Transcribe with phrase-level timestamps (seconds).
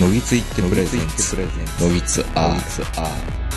[0.00, 1.36] ノギツイッテプレゼンツ
[1.82, 3.48] ノギツアール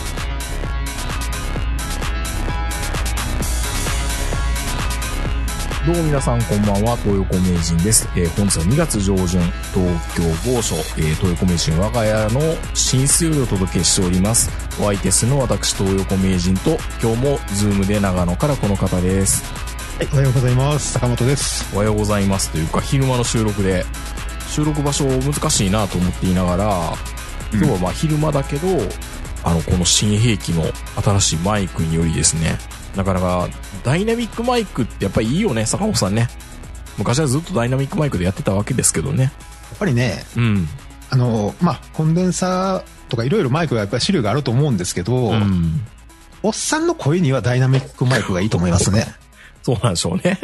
[5.85, 8.09] どうも皆さんこんばんは、東横名人です。
[8.15, 9.39] えー本日は2月上旬、
[9.73, 12.41] 東京某所、えー東横名人我が家の
[12.73, 14.49] 寝室よりお届けしております。
[14.79, 19.43] お相手するのは私、東横名人と、今日もズームで長野からこの方です。
[19.99, 20.93] はい、おはようございます。
[20.93, 21.69] 坂本です。
[21.75, 23.85] おはようございますというか、昼間の収録で、
[24.51, 26.93] 収録場所難しいなと思っていながら、
[27.53, 28.67] 今日はまあ昼間だけど、
[29.43, 30.65] あの、この新兵器の
[31.01, 32.57] 新しいマイクによりですね、
[32.97, 33.47] なかなか
[33.83, 36.27] ダイナミックマイクってやっぱりいいよね、坂本さんね。
[36.97, 39.23] 昔はずっとダイナミックマイクでやってたわけですけどね。
[39.23, 40.67] やっぱりね、うん。
[41.09, 45.81] あの、まあ、コンデンサーとかいろいろマイクがやっぱり種類があると思うんですけど、うん。
[46.43, 49.07] おっさんの声にはダイナミックマイクがいいと思いますね。
[49.63, 50.39] そうなんでしょうね。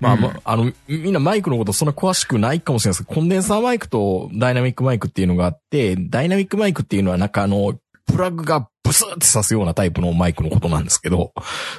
[0.00, 0.20] まあ、うん。
[0.20, 3.06] まあ、あの、みんなマイクのことそんな詳しくないかもしれないです。
[3.06, 11.32] けど、コンデンサーマイクとダイナミックマイクっていうのがあって、ダイナミックマイクっていうのはなんかあの、プラグがブスって刺すようなタイプのマイクのことなんですけど、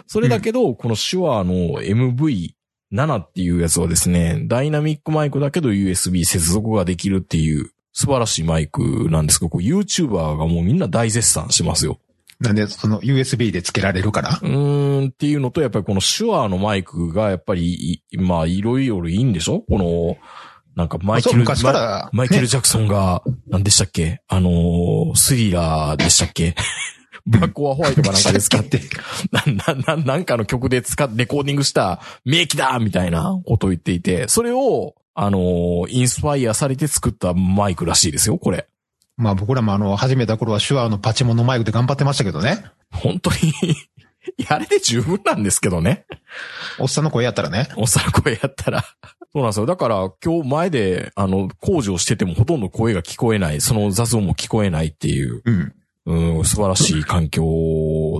[0.08, 12.00] それだけど、この手話の MV7 っていうやつはですね、ダイナミックマイクだけど USB 接続ができるっていう素晴らしいマイクなんですけど、YouTuber がもうみんな大絶賛しますよ。
[12.39, 14.30] なんで、その USB で付けられるから？
[14.41, 19.61] うーんっていうのと、やっぱりこの手話のマイクが、やっぱりい、まあ、いろいろいいんでしょ？
[19.61, 20.17] この、
[20.75, 24.21] なんかマイケル、ママイケル・ねジャクソンが、何でしたっけ？
[24.27, 26.55] あのー、スリラーでしたっけ？
[27.25, 28.80] ブラック・オア・ホワイトかなんかで使って、
[29.33, 29.43] な、
[29.75, 38.67] な、な、なんかの曲で使って、レコーディングした名機だみたいなことを言っていて、それを、あのー、インスパイアされて作ったマイクらしいですよ、これ。
[39.18, 42.66] まあ僕らもあの、始めた頃は手話のパチモンのマイクで頑張ってましたけどね。
[42.92, 43.54] 本当にい
[44.44, 46.05] や、あれで十分なんですけどね。
[46.80, 47.70] おっさんの声やったらね。
[47.77, 48.86] おっさんの声やったら。
[49.33, 49.66] そうなんですよ。
[49.66, 55.73] だから今日前で、あの、工事をしててもほとんど声が聞こえない、その雑音も聞こえないっていう、うん。
[56.08, 57.44] うん、素晴らしい環境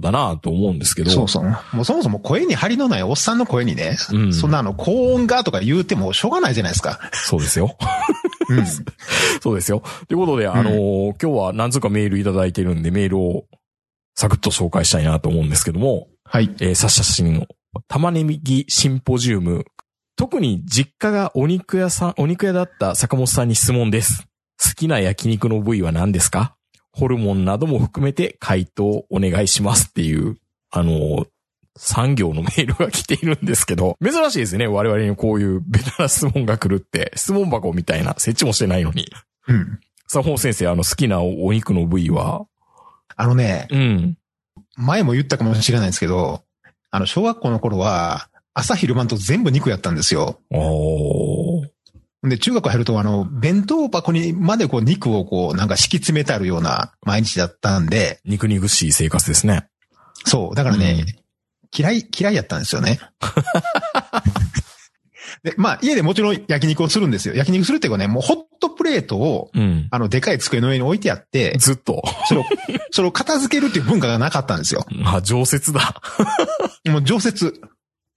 [0.02, 1.10] だなと思うんですけど。
[1.10, 1.44] そうそう。
[1.72, 7.00] もうそもそも声に張りのないおっさんの声にね、うんそんなあの、高音がとか言うてもしょうがないじゃないですか。
[7.14, 7.78] そうですよ。
[8.50, 8.66] うん。
[9.42, 9.82] そうですよ。
[10.08, 13.46] ということで、あのー今日は何つうかメールいただいてるんで、メールを
[14.16, 16.54] サクッと紹介したいなと思うんですけども、はい。
[16.60, 17.48] えー、サッシャシンの
[17.88, 19.66] 玉ねぎシンポジウム。
[20.16, 24.24] 特に実家がお肉屋さん、お肉屋だった坂本さんに質問です。
[24.62, 26.56] 好きな焼肉の部位は何ですか？
[26.92, 30.38] ホルモンなども含めて回答お願いしますっていう、
[30.72, 31.28] あのー
[31.78, 34.68] 産業のメールが来ているんですけど、 珍しいですね。
[34.68, 39.12] 我々にこういうベタな質問が来るって、質問箱みたいな、設置もしてないのに。
[39.48, 39.80] うん。
[40.08, 42.46] さあ、本先生、あの、好きなお肉の部位は？
[43.16, 44.18] あのね、うん。
[44.76, 46.44] 前も言ったかもしれないんですけど、
[46.92, 50.40] あの、小学校の頃は、朝昼晩と全部肉やったんですよ。
[50.52, 51.68] おー。
[52.24, 59.68] で、中学入ると、あの、弁当箱にまでこう肉をこう、なんか敷き詰めてあるような毎日だったんで、肉肉しい生活ですね。
[60.26, 61.06] そう、だからね、
[61.76, 63.00] 嫌い、嫌いやったんですよね。
[65.44, 67.36] で、まあ、家でもちろん焼肉をするんですよ。
[67.36, 69.88] 焼肉するっていうかね、もうホットプレートを、うん。
[69.92, 72.02] あの、でかい机の上に置いてあって、ずっと。
[72.28, 72.46] それを、
[72.92, 74.86] それを片付けるっていう文化がなかったんですよ。
[75.06, 76.02] あ、常設だ。
[76.88, 77.62] もう常設。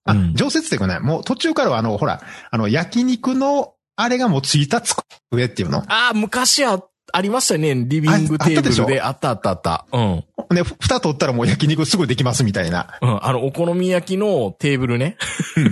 [0.05, 5.84] あ、うん常設っていうかね、もう途中からはあの、ほら、あの、焼肉の、あれがもうついた机っていうの。
[5.89, 7.75] あ、昔は、ありましたね。
[7.75, 9.00] リビングテーブルで。
[9.00, 9.87] あったあったあった。
[9.93, 10.25] うん。
[10.54, 12.98] で、ふ蓋取ったらもう焼肉すぐできますみたいな。
[13.03, 13.25] うん。
[13.25, 15.16] あの、お好み焼きのテーブルね。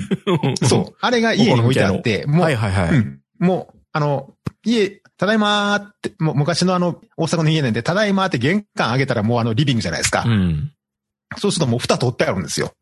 [0.63, 0.95] そう。
[1.01, 2.89] あれが家に置いてあって、もう、はいはいはい。
[2.91, 4.35] うんもう、あの、
[4.65, 10.25] 家、ただいまーって、もう昔のあの、大阪の家なんで、ただいまーって玄関開けたらもうあの、リビングじゃないですか。
[10.27, 10.73] うん。
[11.37, 12.73] そうするともう蓋取ってあるんですよ。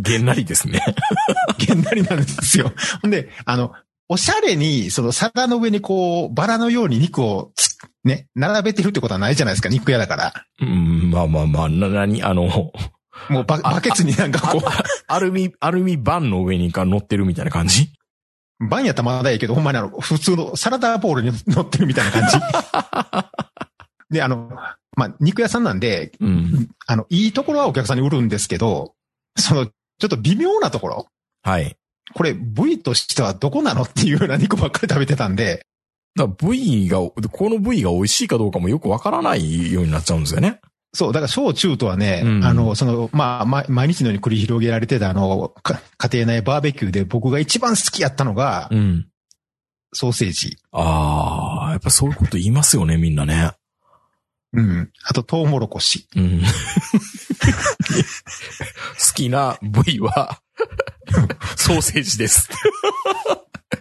[0.00, 0.84] げんなりですね。
[1.58, 2.72] げんなりなんですよ。
[3.02, 3.72] ほんで、あの、
[4.08, 7.73] おしゃれに、その皿の上にこう、バラのように肉をつ、
[8.04, 10.32] ね、並べてるってことはないじゃないですか、肉屋だから。
[10.60, 12.72] うん、まあまあまあ、な、なに、あの、
[13.30, 14.60] もうババケツになんかこ
[15.06, 17.90] アルミ、アルミ板の上にか乗ってるみたいな感じ？
[18.60, 22.36] う、バンやったらまだいいけど、ほんまにあの、普通のサラダボールに乗ってるみたいな感じ。
[24.10, 24.50] で、あの、
[24.96, 26.68] まあ、肉屋さんなんで、うん。
[26.86, 28.94] あの、いいところはお客さんに売るんですけど、
[29.36, 31.06] その、ちょっと微妙なところ、
[31.42, 31.76] はい。
[32.12, 35.66] これ部位としてはどこなのっていうような肉ばっかり食べてたんで、
[36.16, 40.60] だから部位が、この部位が美味しいかどうかもよくわからないようになっちゃうんですよね。
[40.94, 49.08] そう、だから小中とはね、うんあの、その、まあ、ま、毎日のように繰り広げられてたあの、か家庭内バーベキューで僕が一番好きやったのが、うん。
[49.92, 50.56] ソーセージ。
[50.70, 53.52] ああ、やっぱそういうこと言いますよね、みんなね。
[54.52, 54.90] うん。
[55.04, 56.06] あと、トウモロコシ。
[56.14, 56.42] うん。
[56.44, 56.46] 好
[59.14, 60.40] きな部位は、
[61.56, 62.48] ソーセージです。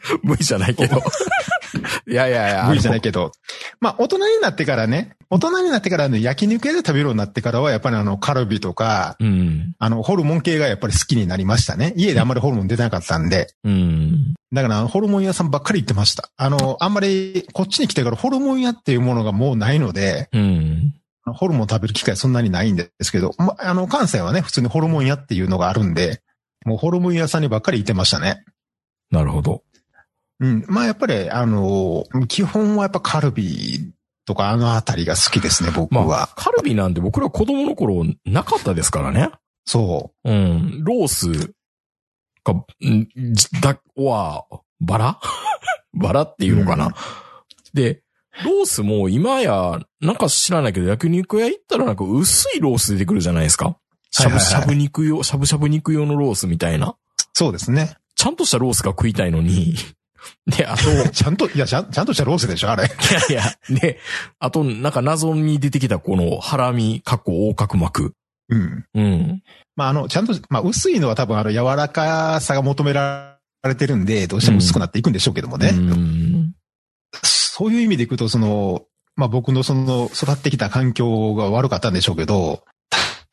[0.24, 1.02] 部位じゃないけど。
[2.08, 2.68] いやいやいや。
[2.68, 3.32] 部位じゃないけど。
[3.80, 9.74] まあ、大人になってからね、大人になってからね、焼肉屋で食べるようになってからは、やっぱりあの、カルビとか、うん。
[9.80, 11.94] あの、ホルモン系がやっぱり好きになりましたね。
[11.96, 13.48] 家であんまりホルモン出てなかったんで。
[13.64, 14.34] うん。
[14.54, 16.30] だから、ホルモン屋さんばっかり行ってました。
[16.38, 20.94] あの、あんまり、こっちに来てからホルモン屋っていうものがもうないので、うん。
[21.26, 26.22] ホルモン食べる機会そんなにないんですけど、ま、あの、関西はね、普通にホルモン屋っていうのがあるんで、
[26.66, 28.44] もうホルモン屋さんにばっかり行ってましたね。
[29.10, 29.64] なるほど。
[30.44, 30.66] うん。
[30.68, 33.94] まあ、やっぱり、あの、基本はやっぱカルビ
[34.26, 36.06] とかあのあたりが好きですね、僕は。
[36.06, 39.30] まあ、カルビなんて僕ら子供の頃なかったですからね。
[39.66, 40.84] そうん。
[40.84, 41.54] ロース
[42.44, 44.46] か、んじだ、は、
[44.82, 45.20] バラ？
[45.94, 46.94] バラっていうのかな、うん
[47.74, 48.04] で、
[48.44, 53.78] ロースも今や、なんか知らないけど焼肉屋行ったらなんか薄いロース出てくるじゃないですか。
[54.12, 56.90] しゃぶしゃぶ肉用、しゃぶしゃぶ肉用のロースみたいな。
[56.90, 56.96] う。
[57.34, 57.98] そうですね。
[58.16, 59.76] ちゃんとしたロースが食いたいのに。
[60.46, 62.84] で、あと、いちゃんと、いや、ちゃんちゃんとしたロースでしょ、あれ。
[62.84, 62.90] や
[63.30, 64.00] いや、で、
[64.40, 68.14] あと、なんか謎に出てきたこのハラミ、かっこ横隔膜。
[68.50, 68.86] うん。
[68.94, 69.44] うん。
[69.76, 75.70] まあ、あの、ちゃんと、まあ、薄いのは多分、あの、柔らかさが求められてるんで、どうしても薄くなっていくんでしょうけどもね。
[75.70, 76.54] うん。
[77.24, 78.84] そういう意味でいくと、その、
[79.16, 82.64] まあ、僕のその、育ってきた環境が悪かったんでしょうけど、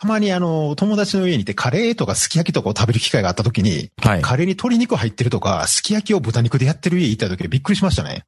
[0.01, 4.23] たたまにあの、友達の家に行ってカレーとかすき焼きとかを食べる機会があった時に、はい。
[4.23, 8.25] カレーに鶏肉入ってるとか、すき焼きを豚肉でやってる家行った時びっくりしましたね。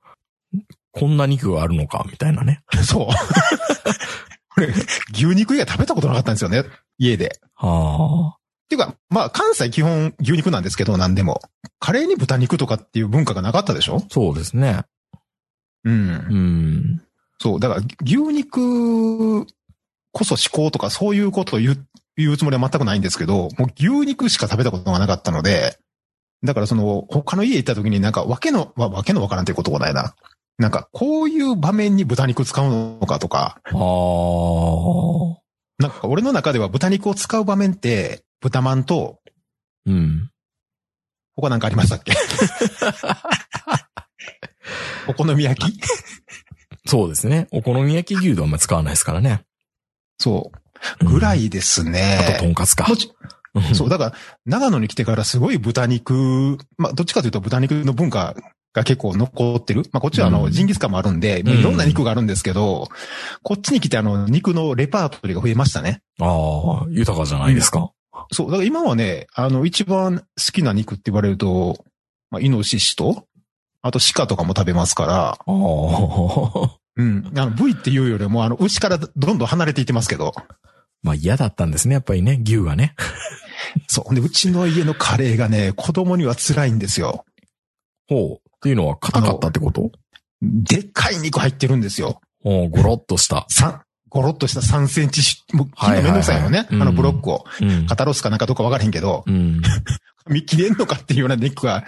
[0.92, 2.62] こんな肉があるのか、みたいなね。
[2.84, 3.06] そう。
[4.54, 4.68] これ、
[5.14, 6.64] 牛肉以外食べたことなかったんですよね、
[6.98, 7.40] 家で。
[7.54, 8.36] はあ。
[8.36, 8.38] っ
[8.68, 11.40] ていうか、まあ、関西基本牛肉なんですけど、何でも。
[11.78, 14.02] カレーに豚肉とかっていう文化がなかったでしょ？
[14.10, 14.82] そうですね。
[15.84, 15.94] うん。
[15.94, 17.02] うん。
[17.40, 17.60] そう。
[17.60, 19.46] だから、牛肉
[20.12, 21.86] こそ思考とかそういうことを言う、
[22.16, 25.78] 言うつもりは全くないんですけど、もう牛肉しか食べたことがなかったので、
[26.44, 30.14] だからその、他の家行った時になんか、わけの、わわけのわからんっていうことがないな。
[30.58, 33.72] なんか、こういう場面に豚肉使うのかとか、ああ。
[35.78, 39.20] なんか俺の中では豚肉を使う場面って、豚まんと、
[39.86, 40.30] うん。
[41.36, 42.12] 他なんかありましたっけ？
[45.08, 45.80] お好み焼き？
[46.86, 47.48] そうですね。
[47.52, 49.44] お好み焼き牛丼はあんま使わないですからね。
[50.22, 50.52] そ
[51.00, 51.04] う。
[51.04, 52.18] ぐらいですね。
[52.20, 52.86] あと、とんかつか
[53.74, 54.12] そう、だから、
[54.46, 58.34] 長野に来てからすごい豚肉、まあ、どっちかというと豚肉の文化
[58.72, 59.82] が結構残ってる。
[59.92, 62.88] まあ、こっちはあの、うんジンギスカンもあるんで、いろんな肉があるんですけど、
[63.42, 66.02] こっちに来てあの、肉のレパートリーが増えましたね。
[66.20, 67.90] ああ、豊かじゃないですか。
[68.32, 71.84] そう、だから今はね、あの、一番好きな肉って言われると、
[72.30, 73.26] まあ、イノシシと、
[73.82, 76.81] あと鹿とかも食べますから、ああ。
[76.96, 77.32] うん。
[77.36, 80.32] あの、部位っていうよりも、あの、牛からどんどん離れていってますけど、
[81.02, 82.94] まあ嫌だったんですね、やっぱりね、牛がね。
[83.88, 84.14] そう。
[84.14, 87.24] で、うちの家のカレーがね、子供には辛いんですよ。
[88.08, 88.48] ほう。
[88.56, 89.90] っていうのは硬かったってこと？
[90.42, 92.20] でっかい肉入ってるんですよ。
[92.44, 93.46] おゴロッとした。
[93.48, 96.58] 三、ゴロッとした3センチし、もう、切るのめんどくさいよね。
[96.58, 97.44] はいはいはいあのブロックを。
[97.60, 97.86] うん。
[97.86, 99.62] 肩ロースかなんかどうかわからへんけど、うん。
[100.28, 101.84] 見切れんのかっていうような肉が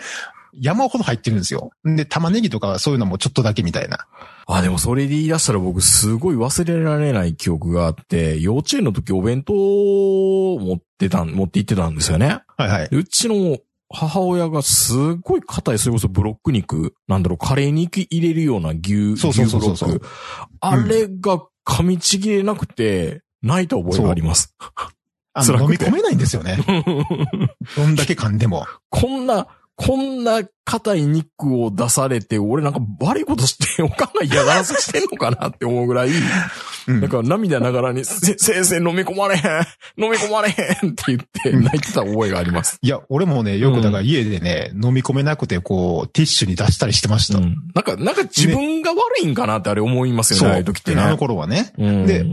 [0.60, 1.70] 山ほど入ってるんですよ。
[1.84, 4.06] で、玉ねぎとかはそういうのもちょっとだけみたいな。
[4.46, 12.42] あ、でもそれで言い出したら僕すごい忘れられない記憶があって、幼稚園の時お弁当を持ってたん、持って行ってたんですよね。
[12.56, 12.88] はいはい。
[12.88, 13.58] でうちの
[13.90, 20.00] 母親がすっごい硬い、それこそブロック肉、なんだろう、カレーに入れるような牛、そうそうそうそうそう。
[20.60, 24.54] あれが噛みちぎれなくて、泣いた覚えがあります。
[25.34, 26.58] あの、飲み込めないんですよね。
[27.76, 28.66] どんだけ噛んでも。
[28.88, 36.12] こんな、こんな硬い肉を出されて、俺なんか悪いことして、おかんが嫌がらせしてんのかなって思うぐらい、う
[36.92, 39.50] んなんか涙ながらに、せ先生飲み込まれへん
[39.96, 42.78] 飲み込まれへんって言って泣いてた覚えがあります。
[42.82, 47.38] いや、俺もね、よくだから家でね、飲み込めなくて、こう、ティッシュに出したりしてました。
[47.38, 47.56] うん。
[47.74, 51.00] なんか、なんか自分が悪いんかなってあれ思いますよね、ああいう時ってね。
[51.00, 51.72] あの頃はね。
[51.78, 52.24] うんで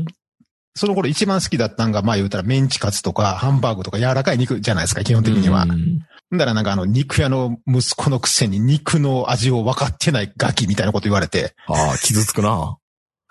[0.73, 5.63] その頃一番好きだったんが、まあ言うたらメンチカツとかハンバーグとか柔らかい肉じゃないですか、基本的には。
[5.63, 5.99] うん
[6.31, 12.77] だからなんかあの肉屋の息子のくせに肉の味を分かってないガキみたいなこと言われて、ああ、傷つくな。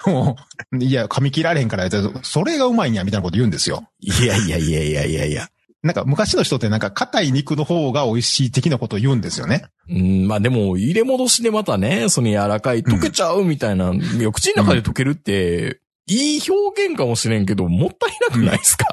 [0.06, 0.36] も
[0.72, 1.88] ういや、噛み切られへんから
[2.22, 3.84] それがうまいんや、みたいなこと言うんですよ。
[4.00, 5.48] いやいやいやいやいやいや。
[5.82, 9.64] なんか昔の人ってなんか硬い肉の方が美味しい的なことを言うんですよね。
[9.88, 18.84] うん、まあでも、入れ戻しでまたね、その柔らかい、溶けちゃうみたいな、いや口の中で溶けるって、いい表現かもしれんけど、もったいなくないですか、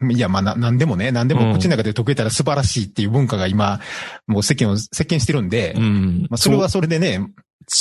[0.10, 3.80] いや、まあな、なんでもね、なんでも口の中で溶けたら素晴らしいっていう文化が今、
[4.26, 6.26] もう世間を席巻してるんで、うん。
[6.30, 7.20] まあそれはそれでね、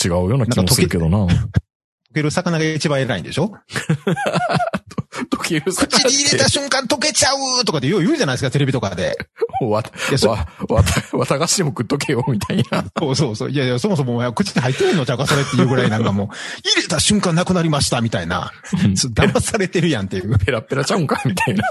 [0.04, 1.26] 違うような気もするけどな。
[1.26, 1.38] 溶
[2.14, 3.52] ける魚が一番偉いんでしょ？
[5.62, 9.18] 口に入れた瞬間溶けちゃうとかってよう言うじゃないですか、テレビとかで。
[9.62, 12.86] わ、いや、そわ、わた、わたがしでも食っとけよ、みたいな。
[12.98, 13.52] そうそうそう。
[13.52, 16.28] いやいや、そもそもお前口に入ってるのちゃうか、それっていうぐらいなんかもう、
[16.68, 18.52] 入れた瞬間なくなりました、みたいな。
[19.16, 20.38] 騙されてるやんっていう。
[20.38, 21.64] ペラペラちゃうんか、みたいな。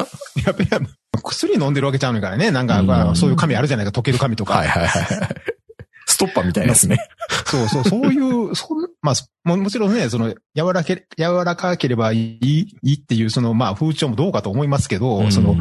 [0.46, 0.86] やべやべ
[1.22, 2.50] 薬飲んでるわけちゃうのからね。
[2.50, 4.54] なんか、そういう紙あるじゃないか、溶ける紙とか。
[4.54, 5.53] はいはいはい。
[6.26, 6.98] ストッパーみたいですね。
[7.46, 9.14] そうそう、そういう、そんまあ、
[9.44, 15.56] ももちろんね、その、柔らけ、柔らかければいい、いいっていう、その、まあ、風潮もどうかと思いますけど、その、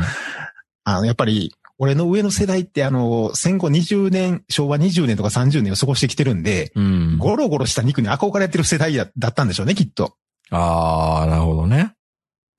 [0.83, 7.17] あの、やっぱり、俺の上の世代って、あの、戦後20年、昭和20年とか30年を過ごしてきてるんで、うん。
[7.17, 10.15] ゴロゴロした肉に憧れてる世代だだったんでしょうね、きっと。
[10.51, 11.93] ああ、なるほどね。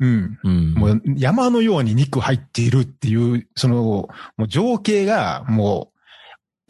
[0.00, 0.38] うん。
[0.42, 0.75] うん。
[0.75, 4.08] もう山のように肉入っているっていう、その、も
[4.38, 5.93] う情景が、もう、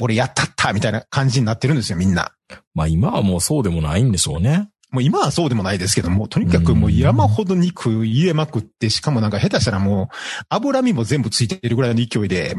[0.00, 2.32] 俺やったったみたいな感じになってるんですよ、みんな。
[2.74, 4.70] まあ今はもうそうでもないんでしょうね。
[4.90, 10.16] もう今はそうでもないですけども、とにかくもう山ほど肉入れまくって、しかもなんか下手したらもう
[10.48, 12.54] 脂身も全部ついてるぐらいの勢いで、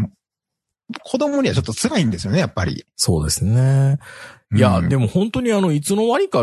[1.03, 2.85] 子供にはちょっと辛いんですよね、やっぱり。
[2.95, 3.99] そうですね。
[4.53, 6.41] いや、うんでも本当にあの、いつの間にか、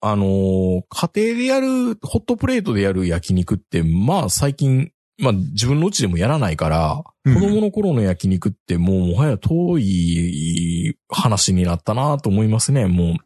[0.00, 12.86] あのー家庭でやる、ホットプレートでやる焼肉って、まあ最近、まあ自分のうちでもやらないから、うん子供の頃の焼肉ってもうもはや遠い話になったなと思いますね。
[12.86, 13.16] もう、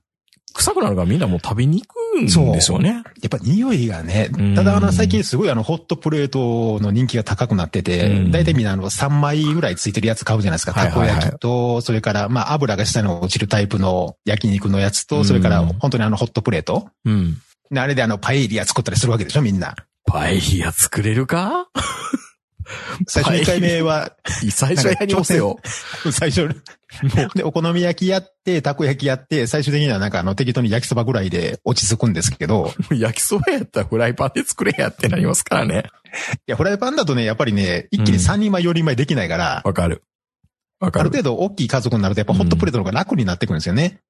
[0.55, 3.03] 臭くなるからみんなもう食べに行くんでしょうね。
[3.23, 10.73] やっぱ匂いがねうん、ただあの最近すごいあのホットプレートの人気が高くなっててう、んだいたいみんなあの3枚ぐらいついてるやつ買うじゃないですか。
[10.73, 16.89] たこ焼きと、それからまあ油が下に落ちるタイプの焼肉のやつと、それからうん本当にあのホットプレート。
[17.05, 17.37] うん。
[17.71, 19.77] であれであのパエリア作ったりするわけでしょ、みんな。
[20.11, 21.69] パエリア作れるか？
[23.07, 24.17] 最初1回目は、
[24.51, 25.61] 最初やりますよ。
[26.11, 26.49] 最初、
[27.37, 35.85] で、お好み焼きやって、たこ焼きやって、最終的にはなんかあの適当に焼きそばぐらいで落ち着くんですけど、焼きそばやったらフライパンで作れやってなりますからね。
[36.47, 40.03] いや、フライパンだとね、やっぱりね、一気に3人前、4人前できないから、わかる。
[40.81, 41.11] わあかる。
[41.11, 44.01] る程度大きい家族になるとやっぱホットプレートの方が楽になってくるんですよね。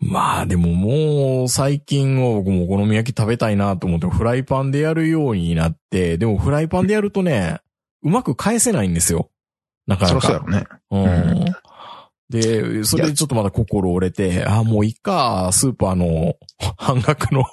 [0.00, 7.60] まあでももう最近は僕もお好み焼き食べたいなと思ってフライパンでやるようになって、でもフライパンでやるとね、
[8.02, 9.30] うまく返せないんですよ。
[9.86, 10.28] なかそなか。
[10.28, 11.06] ろそろやろね。
[11.40, 11.54] うん。
[12.30, 16.34] で、それでちょっとまだ心折れて、あ、もういいか、スーパーの
[16.76, 17.44] 半額の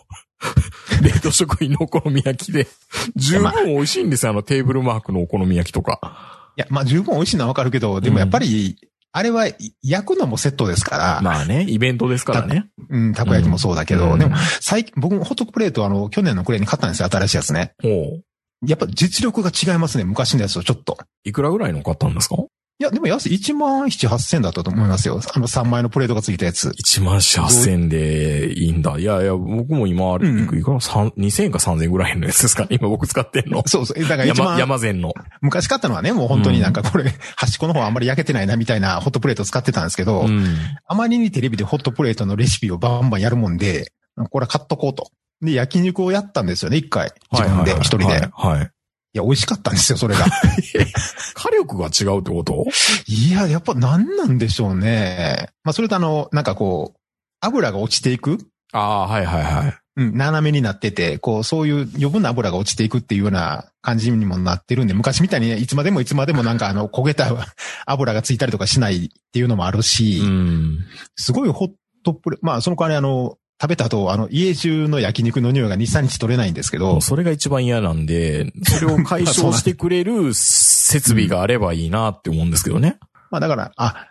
[1.02, 2.68] 冷凍食品のお好み焼きで、
[3.16, 6.52] 十分美味しいんですよ、あのテーブルマークのお好み焼きとか。
[6.58, 8.78] いや、まあ十分美味しいのはわかるけど、でもやっぱり、
[9.18, 9.48] あれは
[9.82, 12.68] 焼くのもセットですから、まあね、イベントですからね。
[12.90, 17.74] うん、たこ焼きもそうだけど、うんでも最近、僕もホットプレートあの、去年の暮れに買ったんですよ、新しいやつね。
[17.82, 18.24] ほう。
[18.68, 20.98] やっぱ実力が違いますね、昔のやつとちょっと。
[21.24, 22.36] いくらぐらいの買ったんですか？
[22.78, 25.22] いや、でも安い、1万7、8千だったと思いますよ。
[25.34, 26.72] あの3枚のプレートがついたやつ。
[26.72, 28.98] 1万4、8千でいいんだ。
[29.00, 30.82] いやいや、僕も今、あれ、うんいくら？
[30.82, 33.64] 三2000円か3000円ぐらいのやつですかね 今僕使ってんの。
[33.66, 34.02] そうそう。
[34.02, 35.14] だから一山、番、山善の。
[35.40, 37.06] 昔買ったのはね、もう本当になんかこれ、
[37.38, 40.46] 端っこの方あんまり焼けてないなみたいなホットプレート使ってたんですけど、うん。
[40.86, 43.94] あまりにテレビでホットプレートのレシピをバンバンやるもんで、
[44.32, 45.12] これ買っとこうと。
[45.42, 47.14] で、焼肉をやったんですよね、一回。
[47.32, 48.06] 自分で、一人で。
[48.06, 48.30] はいい。
[48.34, 48.70] はい。
[49.16, 50.26] や、美味しかったんですよ、それが。
[51.74, 52.66] が違うってこと？
[53.08, 55.50] いや、やっぱ何なんでしょうね。
[55.64, 57.00] まあ、それとあの、なんかこう、
[57.42, 58.38] 油が落ちていく？
[58.72, 59.78] ああ、はいはいはい。
[59.98, 67.30] うん、斜めになってて、こう、そういう余分な油が落ちていくっていうような感じにもなってるんで、昔みたいにねいつまでもいつまでもなんかあの、焦げた
[67.88, 70.80] 油がついたりとかしないっていうのもあるし、うん。
[71.16, 71.72] すごいホッ
[72.04, 82.98] トプレ、まあ、その代わりあの、食べた後、あの、家中の焼肉の匂いが2、3日取れないんですけどそれが一番嫌なんで、それを解消してくれる設備があればいいなって思うんですけどね。
[83.32, 84.08] まあだから、あ、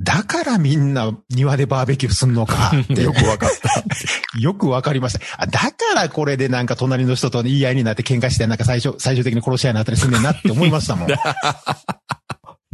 [0.00, 3.84] だからみんな庭でバーベキューすんのかって よくわかった。
[4.38, 5.20] よくわかりました。
[5.38, 11.08] あ、だからこれでなんか隣の人と言い合いになって喧嘩してなんか最初、最終的に殺し合いになったりすんねんなって思いましたもん。
[11.08, 11.14] フ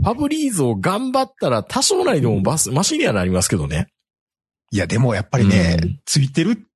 [0.02, 3.88] ァブリーズを頑張ったら多少なりでもバス、マシにはなりますけどね。
[4.70, 6.66] いや、でもやっぱりね、うんついてる、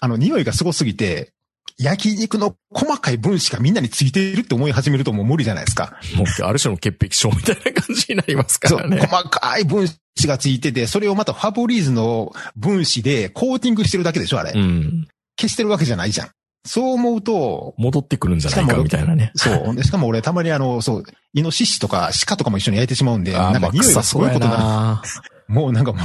[0.00, 1.32] あの、匂いがすごすぎて、
[1.78, 5.98] 焼肉の細かい分子がみんなについているって思い始めるともう無理じゃないですか。
[6.14, 9.00] もう、ある種の潔癖症みたいな感じになりますかそう、らね。
[9.06, 14.52] 細かい分子がついてて、それをまたファブリーズの分子でコーティングしてるだけでしょ、あれ。
[14.54, 15.08] うん。
[15.38, 16.30] 消してるわけじゃないじゃん。
[16.66, 19.32] そう思うと、戻ってくるんじゃないかみたいなね。
[19.34, 19.74] そう。
[19.74, 25.29] でしかも俺たまにあの、そう、イノシシとか鹿とかも一緒に焼いてしまうんで、なんか匂いがすごいことになる。
[25.54, 25.60] な。
[25.60, 26.02] もうなんかもう、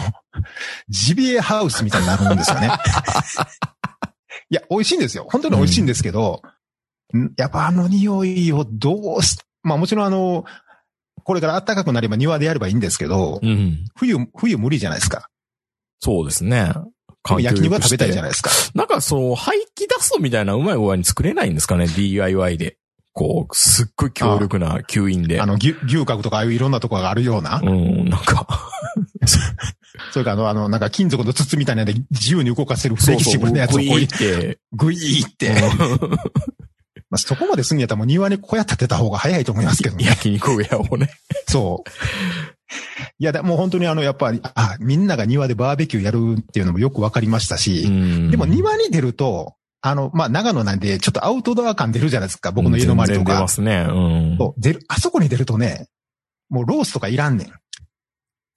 [0.90, 2.70] ジビエハウスみたいになるんですよね。
[4.50, 5.28] いや、美味しいんですよ。
[5.30, 6.42] 本当に美味しいんですけど、
[7.16, 10.46] んやっぱあの匂いをどうし、まあもちろんあの、
[11.24, 13.86] これから暖かくなれば庭でやればいいんですけど、うん。
[13.96, 15.30] 冬、冬無理じゃないですか。
[16.00, 16.72] そうですね。
[17.40, 18.52] 焼肉は食べたいじゃないですか。
[18.75, 22.78] なんかそう、排気出すみたいなうまい具合に作れないんですかね ?DIY で。
[23.15, 25.39] こう、すっごい強力な吸引で。
[25.39, 27.62] あの、牛、牛角とかああいういろんなところがあるような。
[27.63, 28.45] うん、なんか、
[30.12, 35.55] それからあの、あの、なんか金属の筒みたいなので自由に動かせるフレキシブルなやつをこうグイーって、グイーって。
[37.10, 40.03] まあ、そこまですんやったらもう庭に小屋建てた方が早いと思いますけどね。
[40.03, 41.10] 焼肉ウェアをね。
[41.48, 41.89] そう。
[43.17, 49.55] いや、だもう本当にあの、やっぱり、あ、みんなが庭でバーベキューやるっていうのもよくわかりましたし、うんでも庭に出ると、
[49.86, 53.48] あの、まあ、長野なんで、ちょっとアウトドア感出るじゃないですか、僕の家の周りとか出ま。
[53.48, 53.86] すね。
[53.88, 53.94] う
[54.34, 54.38] ん。
[54.39, 55.88] そう出る、あそこに出るとね、
[56.50, 57.54] もうロースとかいらんねん。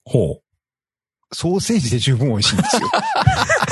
[0.05, 0.39] ほ
[1.31, 2.89] ソーセージで十分美味しいんですよ。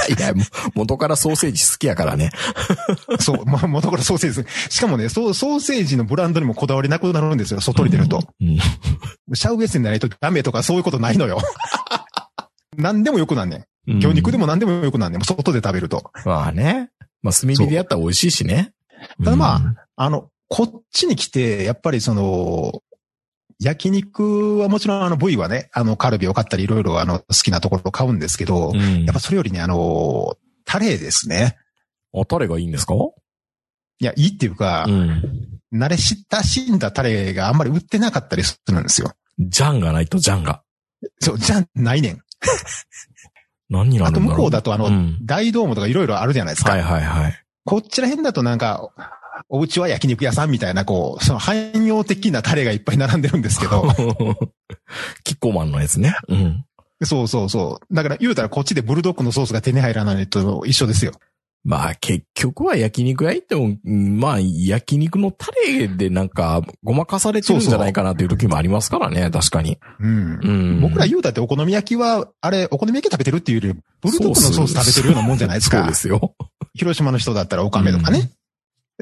[0.10, 0.14] う。
[0.14, 0.34] いや、
[0.76, 2.30] 元からソーセージ好きやからね。
[3.20, 4.46] そう、まあ、元からソーセージ。
[4.70, 8.22] しかもね、そう、ソーセージのブランドにもこだわりなくなるんですよ、外に出ると。
[8.40, 8.60] うん。
[9.36, 11.42] シャウエッセンでないとダメとかそういうことないのよ。
[12.78, 13.60] 何でもよくなんねん。
[13.60, 13.68] うん
[14.00, 15.22] 魚肉でも何でもよくなんねん。
[15.22, 16.12] もう外で食べると。
[16.26, 16.92] まあね。
[17.22, 18.74] まあ、炭火でやったら美味しいしね。
[19.24, 22.82] ただまあうんあの、こっちに来て、やっぱりその、
[23.60, 31.58] 焼肉はもちろんあの部位はね、あのカルビを買ったりいろいろあの好きなところを買うんですけど、うんやっぱそれよりね、あの、タレですね。
[32.14, 32.94] あ、タレがいいんですか？
[34.00, 35.60] いや、いいっていうか、うん。
[35.74, 39.12] 慣れ親しんだタレがあんまり売ってなかったりするんですよ。
[39.40, 40.62] ジャンがないとジャンが。
[41.20, 42.22] そう、じゃないねん。
[43.70, 44.38] 何になあとるんだろう？
[44.38, 46.72] 向こうだとあの、うん大ドームとかいろいろあるじゃないですか。
[46.72, 47.44] はいはいはい。
[47.66, 48.90] こっちら辺だとなんか、
[49.50, 53.84] お家は焼肉屋さんみたいな、こう、その汎用的なタレがいっぱい並んでるんですけど、
[55.24, 56.16] キッコーマンのやつね。
[56.30, 56.66] うん。
[57.04, 57.94] そうそうそう。
[57.94, 61.12] だから言うたらこっちでブルドッグのソースが手に入らないと一緒ですよ。
[61.70, 69.78] まあ結局は焼肉屋行っても、うんまあ焼肉のタレでなんかごまかされてるんじゃないかなっていう時もありますからね、確かに。
[70.00, 70.40] うん。
[70.42, 70.82] うん。
[70.82, 75.80] 僕ら言うたってお好み焼きは、あれ、お好み焼き食べてるっていうより、ブルドッグのソース食べてるようなもんじゃないですか。
[75.80, 76.36] そうですよ。
[76.74, 78.32] 広島の人だったらおかめとかね。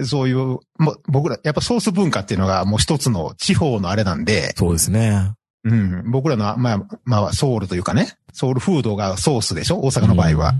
[0.03, 0.37] そういう、
[0.79, 5.33] もう僕ら、やっぱソース文化っていうのがもう一つの地方のあれなんで、そうですね。
[5.63, 9.79] うん、僕らの、まあ、まあ、ソウルというかね、ソウルフードがソースでしょ？
[9.81, 10.55] 大阪の場合は。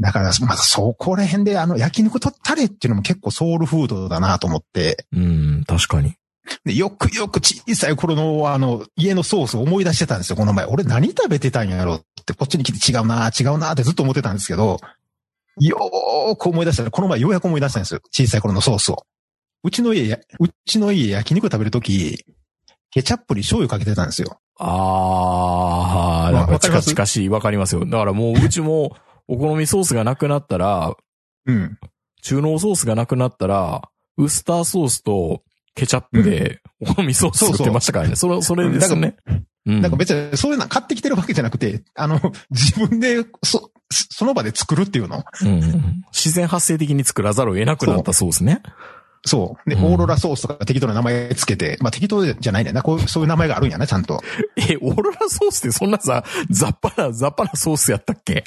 [0.00, 5.22] だから、まずそこら辺で、あの、焼肉とタレっていうのも結構ソウルフードだなと思って、うん。
[5.22, 5.26] う
[5.60, 6.14] ん、確かに。
[6.64, 10.64] でよくよく小さい頃の、あの、家のソースを思い出してたんですよ、この前。
[10.64, 14.80] 俺何食べてたんやろって、こっちに来て違うな違うなってずっと思ってたんですけど、
[15.60, 18.00] よーく思い出したら、この前ようやく思い出したんですよ。
[18.12, 19.04] 小さい頃のソースを。
[19.64, 22.24] うちの家や、うちの家焼肉食べるとき、
[22.90, 24.38] ケチャップに醤油かけてたんですよ。
[24.58, 26.88] ああ、なんか近わかります？
[26.88, 27.84] 近しい、わかりますよ。
[27.84, 28.96] だからもううちも
[29.28, 30.94] お好みソースがなくなったら、
[31.46, 31.78] うん。
[32.22, 33.82] 中濃ソースがなくなったら、
[34.16, 35.42] ウスターソースと
[35.74, 38.16] ケチャップでお好みソース作ってましたからね。
[38.16, 39.16] それ、それですね。
[39.26, 45.22] うんなんか別にそういうの買ってきてるわけじゃなくて、あの、自分で、そ、その場で作るっていうの？
[45.42, 48.62] うん自然発生的に作らざるを得なくなったソースね。
[49.24, 49.70] そう。
[49.70, 52.82] で、うんオーロラソースとか適当な名前つけて、まあ適当じゃないねんな。
[52.82, 54.22] こう、そういう名前があるんやな、ちゃんと。
[54.56, 58.44] え、オーロラソースってそんなさ、雑把な、雑把なソースやったっけ？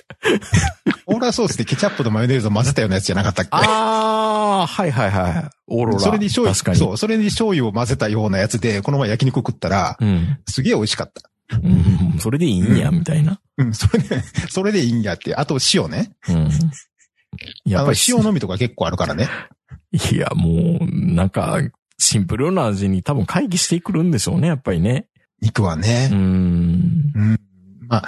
[1.05, 3.49] オーロラソースってケチャップとマヨネーズを混ぜたようなやつじゃなかったっけ？
[3.53, 5.49] ああ、はいはいはい。
[5.67, 5.99] オーロラ。
[5.99, 6.77] それに醤油、確かに。
[6.77, 10.39] そう、それに醤油を混ぜたようなやつで、この前焼肉食ったら、うん。
[10.47, 11.21] すげえ美味しかった。
[11.51, 12.17] うん。
[12.19, 13.41] それでいいんや、みたいな。
[13.57, 15.35] うん、それで、それでいいんやって。
[15.35, 16.11] あと塩ね。
[16.29, 16.49] うん。
[17.65, 19.29] やっぱり、塩のみとか結構あるからね。
[20.11, 21.59] いや、もう、なんか、
[21.97, 25.07] シンプルな味に多分回帰してくるんでしょうね、やっぱりね。
[25.41, 26.09] 肉はね。
[26.11, 27.11] うん。
[27.15, 27.39] うん。
[27.87, 28.07] まあ、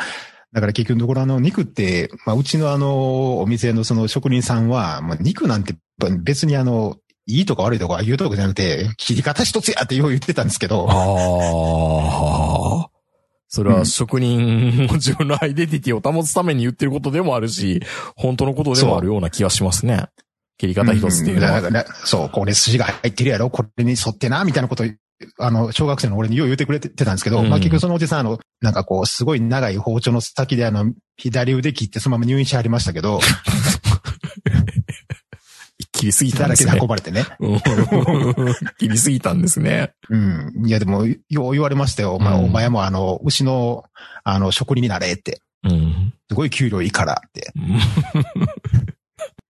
[0.53, 5.75] だから結局のところあの肉って、まあうちのあのお店のその職人さんは、もう肉なんて
[6.23, 12.92] 別にあの、いいとか悪いとか言うとかじゃなくて、切り方一つやってよう言ってたんですけど、ああ。
[13.54, 17.84] それは職人も自分のアイデンティティを保つために言ってることでもあるし、
[18.16, 20.08] 本当のことでもあるような気がしますね。
[20.58, 21.60] 切り方一つっていうのは。
[21.60, 24.86] んだからそう、これ筋が入ってるやろ、これに沿ってな、みたいなこと
[25.38, 33.20] あの、小学生の俺によう言ってくれてたんですけど、うんまあ結局そのおじさんあの、なんかこう、すごい長い包丁の先であの、左腕切ってそのまま入院しはりましたけど、
[36.04, 36.72] 切りすぎただらけんですね。
[36.74, 37.26] で運ばれてね。
[37.39, 37.60] うん
[38.78, 39.94] 切りすぎたんですね。
[40.10, 40.63] うん。
[40.66, 42.20] いやでも、よう言われましたよ。
[42.20, 43.86] まあ、うんお前もあの、牛の、
[44.24, 45.39] あの、職人になれって。
[45.63, 46.13] うん。
[46.30, 47.54] すごい給料いいからって。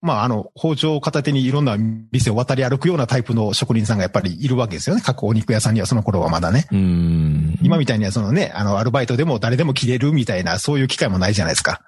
[0.02, 1.78] まあ、あの、包丁を片手にいろんな
[2.12, 5.02] 店を渡り歩くようなタイプの職人さんがやっぱりいるわけですよね。
[5.04, 6.68] 各お肉屋さんにはその頃はまだね。
[6.72, 7.58] うん。
[7.62, 11.82] 今みたいにはそのね、あの、アルバイトでも誰でも切れるみたいな、そういう機会もないじゃないですか。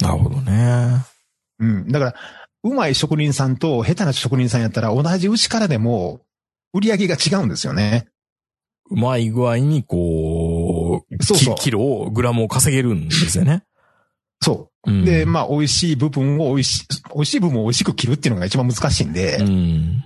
[0.00, 1.04] なるほどね。
[1.58, 1.88] うん。
[1.88, 2.14] だから、
[2.64, 6.20] うまい職人さんと下手な職人さんやったら同じ牛からでも
[6.72, 8.08] 売り上げが違うんですよね。
[8.90, 13.64] うまい具合にこう、そうそうキキロを、グラムを稼げるんですよね。
[14.40, 14.92] そうう。
[14.92, 20.04] んで、まあ、美味しい部分を美味しい、美味しい部分を美味しく切るっていうのが一番難しいんで、うん。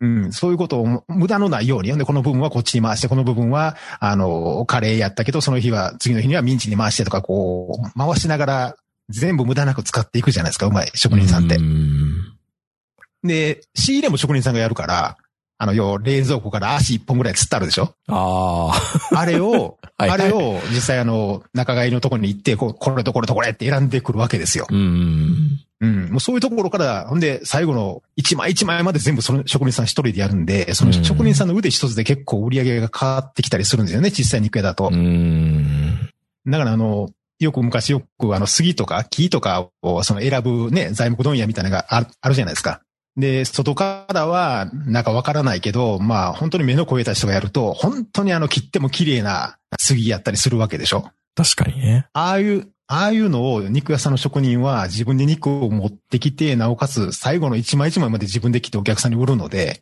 [0.00, 8.76] うん、そういうことを無駄のないように、で、この部分はこっちに回して、この部分は、あの、カレーやったけど、その日は、次の日にはミンチに回してとか、こう、回しながら、
[9.08, 11.60] 全部無駄なく使っていくじゃないですか、うまい職人さんってう。
[11.60, 12.34] ん
[13.24, 15.16] で、仕入れも職人さんがやるから、
[15.60, 17.92] あの、要、冷蔵庫から足一本ぐらい釣ってあるでしょ？
[18.06, 18.70] あ
[19.16, 20.04] あれを、あ。
[20.04, 20.32] はいあれ。
[20.32, 24.68] を実際あの、仲買のところに行って、これとこれとこれって選んでくるわけですよ。
[24.70, 25.58] うん。
[25.80, 26.10] うん。
[26.12, 34.96] もうそういうところから、ほんで、最後の一枚一枚まで全部その職人さん一人でやるんで、そのうん職人さんの腕一つで結構売り上げが変わってきたりするんですよね、実際肉屋だとう。
[34.96, 36.08] ん。
[36.46, 42.80] だからあの、よく昔よくあの杉とか木とかをその選ぶね、材木問屋みたいなのがあるじゃないですか。
[43.16, 51.10] で、外からはなんかわからないけど、まあ本当に目の肥えた人がやると、本当にあの切っても綺麗な杉やったりするわけでしょ。
[51.34, 52.06] 確かにね。
[52.12, 59.80] ああいう、ああいうのを肉屋さんの職人は自分で肉を持ってきて、なおかつ最後の一枚一枚まで自分で切ってお客さんに売るので、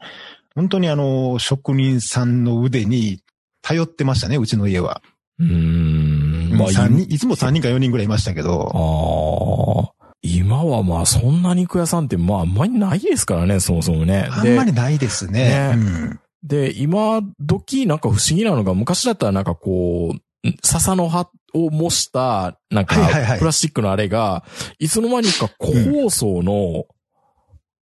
[0.54, 3.20] 本当にあの、職人さんの腕に
[3.62, 5.02] 頼ってましたね、うちの家は。
[5.38, 6.35] うん。
[6.56, 9.96] まあ、三人いつも3人か4人ぐらいいましたけど、ああ。
[10.22, 14.28] 今はまあそんな肉屋さんってまああんまりないですからね、そもそもね。
[14.30, 15.72] あんまりないですね。
[15.72, 22.96] ねうんで、今時なんか不思議なのが昔だったらなんかこう、ん笹の葉を模した、なんか
[23.38, 24.44] プラスチックのあれが、
[24.78, 26.84] いつの間にか個包装の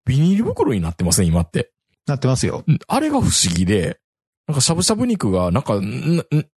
[0.05, 1.71] ビニール袋になってません、今って。
[2.05, 2.63] なってますよ。
[2.67, 3.99] うんあれが不思議で、
[4.47, 5.79] なんかしゃぶしゃぶ肉が、なんか、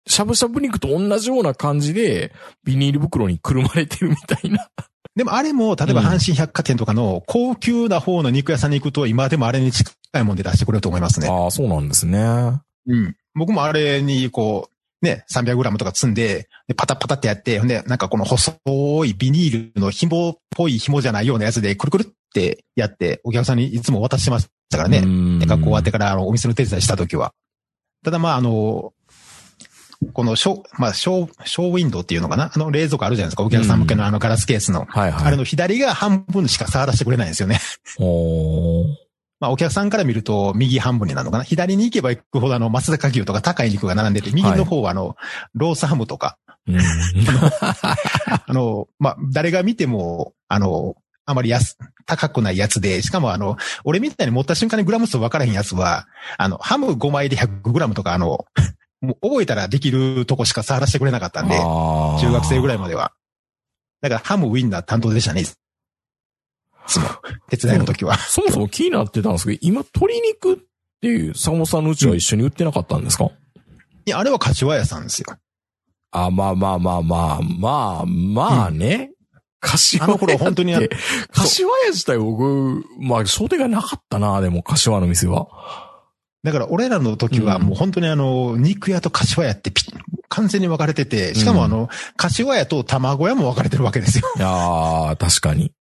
[0.06, 2.32] しゃぶしゃぶ肉と同じような感じで、
[2.64, 4.68] ビニール袋にくるまれてるみたいな。
[5.14, 11.28] でもあれも、例えば阪神百貨店とかの高級な方の肉屋さんに行くと、今でもあれに近いもんで出してくれると思いますね。
[11.28, 12.60] ああ、そうなんですね。
[12.86, 13.16] うん。
[13.34, 18.58] 僕もあれに、こう、ね、300グラムとか積んで、でパタパタってやって、ほんで、なんかこの細
[19.04, 25.00] いビニールの紐っぽい紐じゃないようなやつで、くるくるってやって、お客さんにいつも渡してましたからね。
[25.46, 27.32] 学校終わってから、あの、お店の手伝いしたときは。
[28.06, 28.92] ただまあ、あの、
[30.12, 32.52] このショー、まあ、ショー、ショーウィンドウっていうのかな？
[32.54, 33.42] あの冷蔵庫あるじゃないですか？
[33.42, 34.84] お客さん向けのあのガラスケースの。
[34.88, 35.24] はいはい。
[35.24, 37.58] あれの左が半分しか触らせてくれないんですよね。
[37.98, 38.86] おー
[39.40, 41.42] まあ、お客さんから見ると右半分になるのかな？
[41.44, 45.16] 左に行けば行くほどあの、松坂牛とか高い肉が並んでて、右の方はあの、
[45.54, 46.38] ロースハムとか、
[46.68, 46.78] うん。
[48.46, 50.94] あの、まあ、誰が見ても、あの、
[51.26, 56.06] あまり安、高くないやつで、しかもあの、俺みたいに持った瞬間にグラム数分からへんやつは、
[56.38, 58.46] あの、ハム5枚で100グラムとか、あの、
[59.02, 62.80] もう覚えたらできるとこしか触らせてくれなかったんで、中中学生ぐらいい。
[62.80, 63.12] までは。
[64.00, 65.42] だからハムウィンナー担当でしたね。
[65.42, 67.08] いつも。
[67.50, 68.16] 手伝いの時は。
[68.16, 70.56] そもそも気になってたんですけど、今鶏肉っ
[71.00, 73.24] ていう坂本さんのうちは一緒に売ってなかったんですか、
[74.06, 75.26] いや、あれは柏屋さんですよ。
[76.12, 79.10] あ、まあまあまあまあ、まあ、まあね。
[79.60, 80.90] 柏あの頃本当にあって
[81.32, 85.48] 柏屋自体僕、まあ商店街なかったな、でも柏の店は。
[86.42, 89.82] だから俺らの時はうんもう本当にあの、肉屋と柏屋ってピ
[90.28, 94.32] 完全に分かれてて、しかもあの、柏屋と卵屋も分かれてるわけですよ。
[94.36, 95.72] いやー、確かに。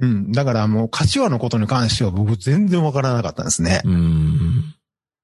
[0.00, 0.32] うん。
[0.32, 3.80] だからもう柏のことに関しては僕全然分からなかったんですね。
[3.84, 4.74] うん。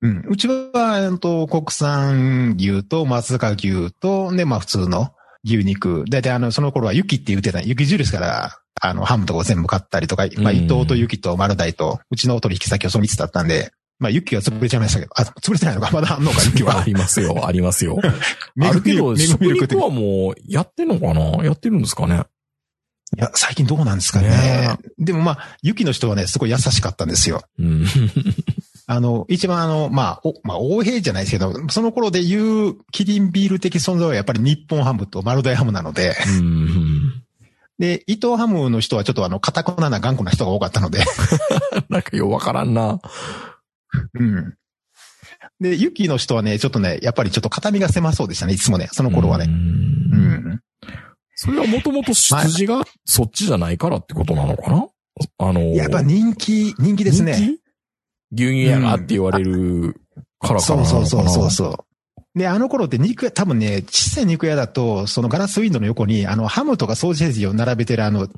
[0.02, 0.24] うん。
[0.28, 5.10] うちは、えっと、国産牛と松坂牛と、で、まあ普通の
[5.44, 6.04] 牛肉。
[6.08, 15.90] だいたいあの、その頃は雪って言ってた、雪印から、あの、ハムとかを全部買ったりとか、まあうん伊藤と雪と丸大と、うちの取引先はその3つだったんで、まあ雪は潰れちゃいましたけど、あ、潰れてないのか？
[15.92, 16.84] まだあんのか、雪あは。
[16.84, 17.98] りますよ、ありますよ。
[18.56, 21.44] メあるけど、食肉はもう、やってんのかな？
[21.44, 22.22] やってるんですかね？
[23.16, 24.28] いや、最近どうなんですかね。
[24.30, 27.42] ねでもまあ、雪の人はね、すごい優しかったんですよ。
[27.58, 27.86] うん。
[28.86, 37.22] あの、一番あの、まあ、お、まあ、王兵じゃないですけど、その頃で言うキリンビール的存在はやっぱり日本ハムと丸大ハムなので、うん。
[37.78, 41.00] で、伊藤ハムの人はちょっとあの、固くなな頑固な人が多かったので、
[41.88, 43.00] なんかようわからんな。
[44.14, 44.54] うん。
[45.60, 49.46] で、ユキの人はね、ちょっとね、やっぱりちょっと肩身が狭そうでしたね、いつもね、その頃はね。
[49.46, 49.48] う。
[49.48, 50.60] うんん。
[51.36, 54.88] それはもともと出自がそっちじゃないからってことなのかな？
[55.38, 57.58] あの、やっぱ人気、人気ですね。
[58.34, 60.00] 牛乳やなって言われる
[60.40, 60.82] からかそな。
[60.82, 61.86] うそうそうそうそ
[62.34, 62.38] う。
[62.38, 68.28] で、あの頃って肉屋、多分ね、小さい肉屋だと、そのガラスウィンドウの横に、あの、ハムとかソーセージを並べてるあの、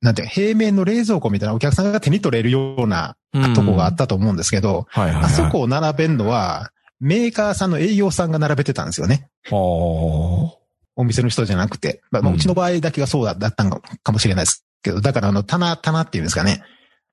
[0.00, 5.24] なんていうの平面の冷蔵庫みたいなお客さんが手に取れるようなうんとこがあったと思うんですけど、はいはいはい。
[5.24, 9.28] あそこを並べるのは、メーカーさんの営業さんが並べてたんですよね。
[9.52, 12.02] お店の人じゃなくて。
[12.10, 16.62] まあ、まあうちの場合だけがそうだだったのかもしれないですけど、だからあの、棚、棚っていうんですかね。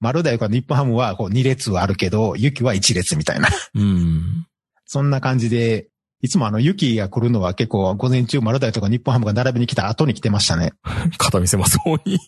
[0.03, 3.47] 丸大か日本ハムはこう2列はあるけど、雪は1列みたいな。
[3.73, 4.45] うん。
[4.85, 5.87] そんな感じで、
[6.21, 10.73] いつもあの、雪が来るのは結構午前中丸大とか日本ハムが並びに来た後に来てましたね。
[11.17, 12.19] 肩見せますそうに。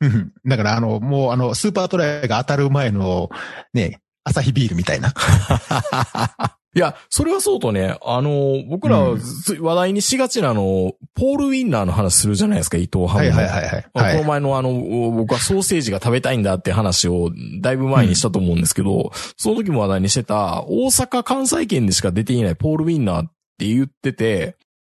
[0.00, 3.30] うんだからあの、もうあの、スーパートライが当たる前の、
[3.72, 5.12] ね、朝日ビールみたいな。
[6.72, 13.36] いや、それはそうとね、あの、僕ら話題にしがちなあの、ポールウィンナーの話するじゃないですか、伊藤ハムの。
[13.36, 13.84] はいはいはいはい。
[14.12, 14.72] この前のあの、
[15.10, 24.56] 僕はソーセージが食べたいんだって話をだいぶ前にしたと思うんですけど、その時も話題にしてた、大阪関西圏でしか出ていないポールウィンナーって言ってて、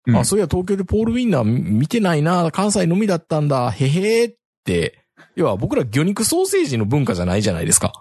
[0.08, 4.34] うんあ、そういや東京でポールウィンナー見てないな、関西のみだったんだ、へへーっ
[4.66, 5.00] て、
[5.38, 7.94] 要は僕ら魚肉ソーセージの文化じゃないじゃないですか。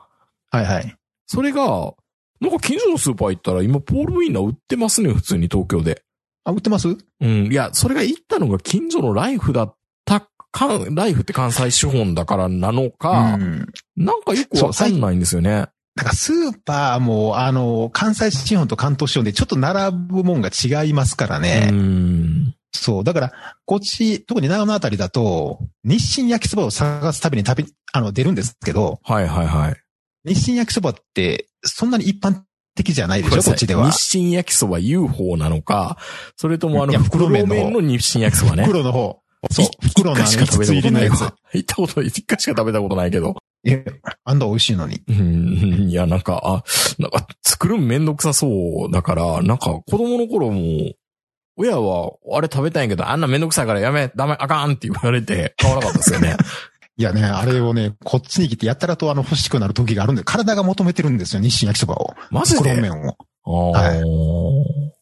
[0.50, 0.96] はいはい。
[1.32, 1.94] それが、
[2.40, 6.02] なんか近所のスーパー行ったら今ポールウィンナー売ってますね、普通に東京で。
[6.42, 6.88] あ、売ってます？
[6.88, 7.52] うん。
[7.52, 13.66] いや、それが行ったのが近所のライフだったか、ライフって関西資本だからなのか、うん。
[13.96, 15.68] なんかよくわかんないんですよね。
[15.94, 21.68] なんかスーパーも、あの、関西資本と関東資本でちょっと並ぶもんが違いますからね。
[21.70, 22.54] うん。
[22.72, 23.04] そう。
[23.04, 23.32] だから、
[23.66, 29.76] こっち、特に長野あたりだと、日清焼きそばを探すたびに旅、あの、出るんですけど、はいはいはい。
[30.24, 32.42] 日清焼きそばって、そんなに一般
[32.74, 33.90] 的じゃないでしょ、こっちでは。
[33.90, 35.98] 日清焼きそば UFO なのか、
[36.36, 38.64] それともあの、いや袋袋麺の日清焼きそばね。
[38.64, 39.20] 袋の方。
[39.50, 39.68] そうい。
[39.88, 41.08] 袋のしか食べたことない。
[41.08, 41.16] 行
[41.60, 43.36] ったこと、一回しか食べたことないけど。
[43.64, 43.84] え、
[44.24, 45.02] あんな美味しいのに。
[45.08, 46.64] うん、いや、なんか、あ、
[46.98, 50.92] なんか、作るんめんどくさそうだから、なんか、子供の頃も、
[51.56, 56.36] 親は、あれ食べたいんやけど、あんなめんどくさいからやめ、ダメ、あかんって言われて、買わなかったですよね。
[57.00, 62.12] いやね、あれをね、こっちに来てやったらとあの欲しくなる時があるんで、体が求めてるんですよ、日清焼きそばを。
[62.30, 62.74] マジで？
[62.74, 62.92] 袋麺
[63.42, 63.72] を。
[63.72, 64.02] はい。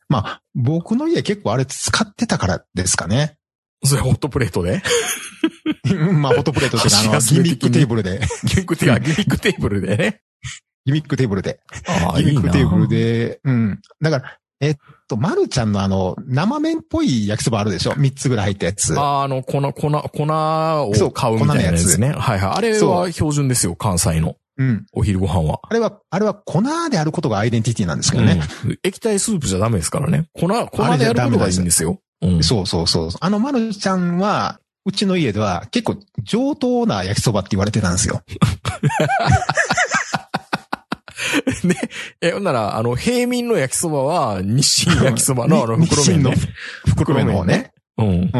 [0.08, 3.37] まあ、僕の家結構あれ使ってたからですかね。
[3.82, 4.80] それホットプレートで？
[5.90, 10.20] う んまあ、ホットプレートとか、 あの、ギミックテーブルで、ギミックテーブル、でね。
[10.87, 11.58] ギミックテーブルで、
[11.88, 13.80] ああ、いギミックテーブルで、うん。
[14.00, 14.76] だから、えっ
[15.09, 17.94] と、まるちゃんのあの、生麺っぽい焼きそばあるでしょ？
[17.97, 18.99] 三つぐらい入ったやつ。
[18.99, 22.12] ああの、粉、粉、粉を買うみたいなやつね。
[22.12, 22.51] はいはい。
[22.57, 24.37] あれそは標準ですよ、関西の。
[24.59, 24.87] うん。
[24.92, 25.61] お昼ご飯は。
[25.68, 28.40] あれは、あれは粉であることがアイデンティティなんですけどね。
[28.64, 30.29] うん液体スープじゃダメですからね。
[30.35, 32.01] 粉、粉でやることがいいんですよ。
[32.23, 32.42] うん。
[32.42, 33.11] そうそうそう。
[33.21, 38.23] あのまるちゃんは、うちの家では結構上等な焼きそばって言われてたんですよ。
[41.64, 41.77] ね、
[42.21, 46.31] え、ほんなら、あの、平民の焼きそばは、日清焼きそばの あの、に袋麺ね。
[46.35, 47.73] 日清の袋麺の方ね。
[47.99, 48.31] うん。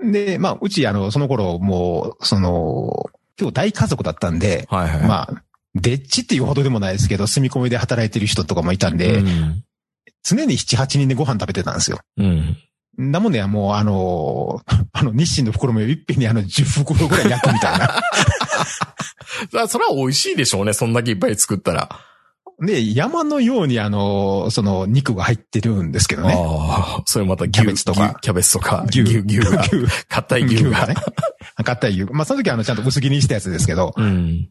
[0.00, 0.12] うん。
[0.12, 3.06] で、まあ、うち、あの、その頃、もう、その、
[3.40, 5.02] 今日大家族だったんで、はいはい。
[5.02, 5.42] まあ、
[5.74, 9.64] でっちっていうほどでもないですけど、住み込みで働いてる人とかもいたんで、うん。
[10.22, 11.98] 常に7、8人でご飯食べてたんですよ。
[12.16, 12.56] うん。
[12.96, 14.60] なもんで、もう、あの、
[14.92, 18.00] あの、日清の袋麺をいっぺんにあの、10袋ぐらい焼くみたいな。
[19.62, 21.88] あそれは美味しいでしょうね、そんだけいっぱい作ったら。
[22.60, 26.34] で、山のようにあの、その、肉が入ってるんですけどね。
[26.36, 30.86] ああ、それまた牛キャベツとか牛キャベツとか、牛、牛、牛が、牛、硬い牛が。
[30.86, 30.94] ね。
[31.64, 32.12] 硬い牛。
[32.12, 33.92] まあ、その時はあの、ちゃんと薄切りにしたやつですけど。
[33.96, 34.48] うん。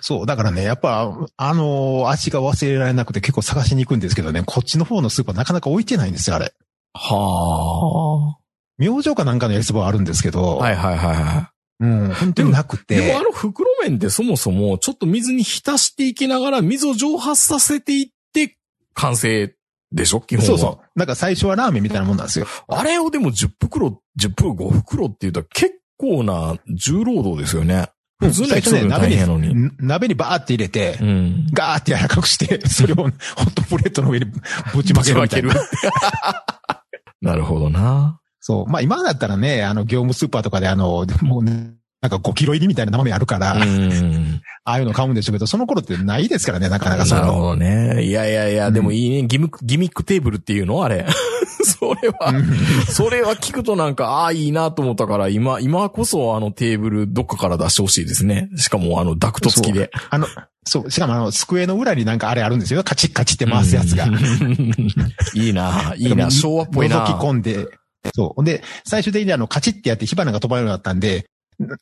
[0.00, 0.26] そう。
[0.26, 6.52] だからね、やっぱ、あの、味が忘れられなくて結構探しに行くんですけどね、こっちの方のスーパーなかなか置いてないんですよ、あれ。
[6.94, 8.36] は
[8.78, 10.32] 明星かなんかの焼きそばはあるんですけあ。
[10.32, 10.56] ど。
[10.56, 12.80] はいはいはいはうん、本当になくい。
[12.86, 13.22] でもてあ。
[13.22, 18.58] の袋麺ってそもそも、ちょっと水に浸していきながら、水を蒸発させていって、
[18.94, 19.54] 完成
[19.92, 20.20] でしょ？
[20.20, 20.46] 基本は。
[20.46, 20.98] そうそう。
[20.98, 22.46] なんか最初はラーメンみたいなもんなんですよ。
[22.68, 27.88] あれをでも10袋、10袋、5袋って言ったら結構な重労働ですよね。
[28.18, 29.54] 普通の焼きそばより大変やのに。
[29.54, 31.46] ん鍋にバーって入れて、うん。
[31.52, 34.26] ガーって柔らかくして、それを ホットプレートの上に
[34.74, 35.54] ぶちまけるみたいな。
[37.20, 38.20] なるほどな。
[38.40, 38.66] そう。
[38.66, 44.40] まあ今だったらね、あの業務スーパーとかであの、もうね、なんか5キロ入りみたいな生麺あるから、あうん。
[44.64, 47.20] あいうの買うんでしょうけど、その頃ってないですからね、なかなかその。
[47.20, 48.04] なるほどね。
[48.04, 49.24] いやいやいや、うんでもいいね。
[49.26, 50.82] ギミック、ギミックテーブルっていうの？
[50.82, 51.06] あれ。
[51.62, 52.44] それは、うん
[52.86, 58.48] それは聞くとなんか、ああ、いいなと思ったから、今、今こそあのテーブルどっかから出してほしいですね。
[58.56, 59.90] しかもあのダクト付きで。
[60.08, 60.26] あの、
[60.64, 62.82] そう、しかもあの、机の裏になんかあれあるんですよ。
[62.82, 64.04] カチッカチって回すやつが。
[64.06, 64.14] うん
[65.34, 67.04] いいな、いいな、昭和っぽいな。
[67.06, 67.66] 覗き込んで、
[68.14, 68.44] そう。
[68.44, 71.26] で、最終的にあの、カチッってやって火花が飛ばるようになったんで、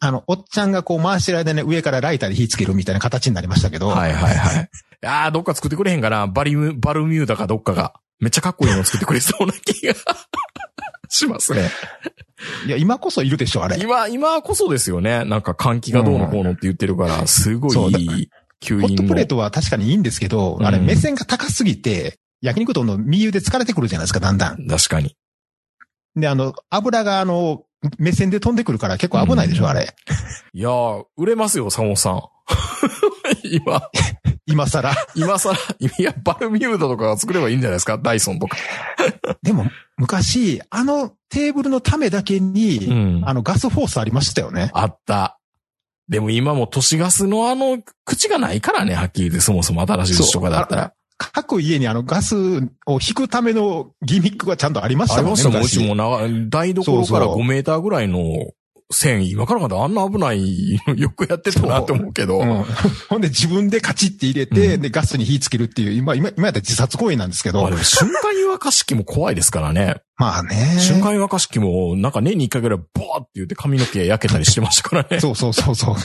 [0.01, 4.71] あの、おっちゃんがこう回してる間に上からライターで火つけるみたいな形になりましたけど、はいはいはい。
[5.07, 6.27] ああ、どっか作ってくれへんかな。
[6.27, 7.95] バリム、バルミューダかどっかが。
[8.19, 9.95] めっちゃかっこいいの作ってくれそうな気が
[11.09, 11.71] しますね。
[12.67, 13.79] いや、今こそいるでしょ、あれ。
[13.81, 15.25] 今、今こそですよね。
[15.25, 19.27] なんか換気がどうのこうのって言ってるから、すごいいい吸引もホットプレー。
[19.27, 24.67] トは確かにいいんですけど、あれうん目線が高すぎて、焼肉丼の右腕疲れてくるじゃないですか、だんだん。
[24.67, 25.15] 確かに。
[26.17, 27.63] で、あの、油があの、
[27.99, 29.95] 目線で飛んでくるから結構危ないでしょ、うんあれ。
[30.53, 32.23] いやー、売れますよ、坂本さん。
[33.45, 33.83] 今、
[34.47, 34.91] 今更。
[35.15, 35.59] 今さら、
[35.99, 37.99] いや、バルミューダとか作ればいいんじゃないですか？
[37.99, 38.57] ダイソンとか。
[39.43, 42.89] でも、昔、あのテーブルのためだけに、
[43.21, 44.71] んあの、ガスフォースありましたよね。
[44.73, 45.39] あった。
[46.09, 50.93] でも今も都市ガスのあの、口がないからね、はっきり言って、そもそも新しい牛とかだったら。
[51.19, 52.37] 各家にあのガス
[52.87, 55.43] を引くためのギミックがちゃんとありましたもんね。
[55.43, 58.53] ありましたもん、う昔ちもな、台所から5メーターぐらいの
[58.91, 62.41] 線、今からまだあんな危ないのよくやってたなって思うけど。
[62.41, 62.65] うん。
[63.09, 69.97] ほんで自分でカチって入れて、うんで、ガスに火つけるっていう、今、今、今やったら自殺行為なんですけどまあで、も瞬間湯沸かし器も怖いですからね。
[70.17, 70.79] まあね。
[70.81, 75.21] 瞬間湯沸かし器も、なんか年に一回ぐらいボーって言って髪の毛焼けたりしてましたからね。
[75.21, 75.97] そうそうそうそう。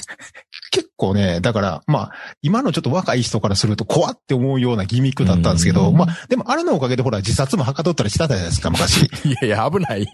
[0.71, 9.03] 結構ね、だから、まあ、今のちょっと若い人からすると怖って思うようなギミックだったんですけど、うんまあ、でもあれのおかげでほら自殺もはかどったりしたじゃないですか、昔。
[9.03, 9.09] い
[9.41, 10.07] やいや、危ない。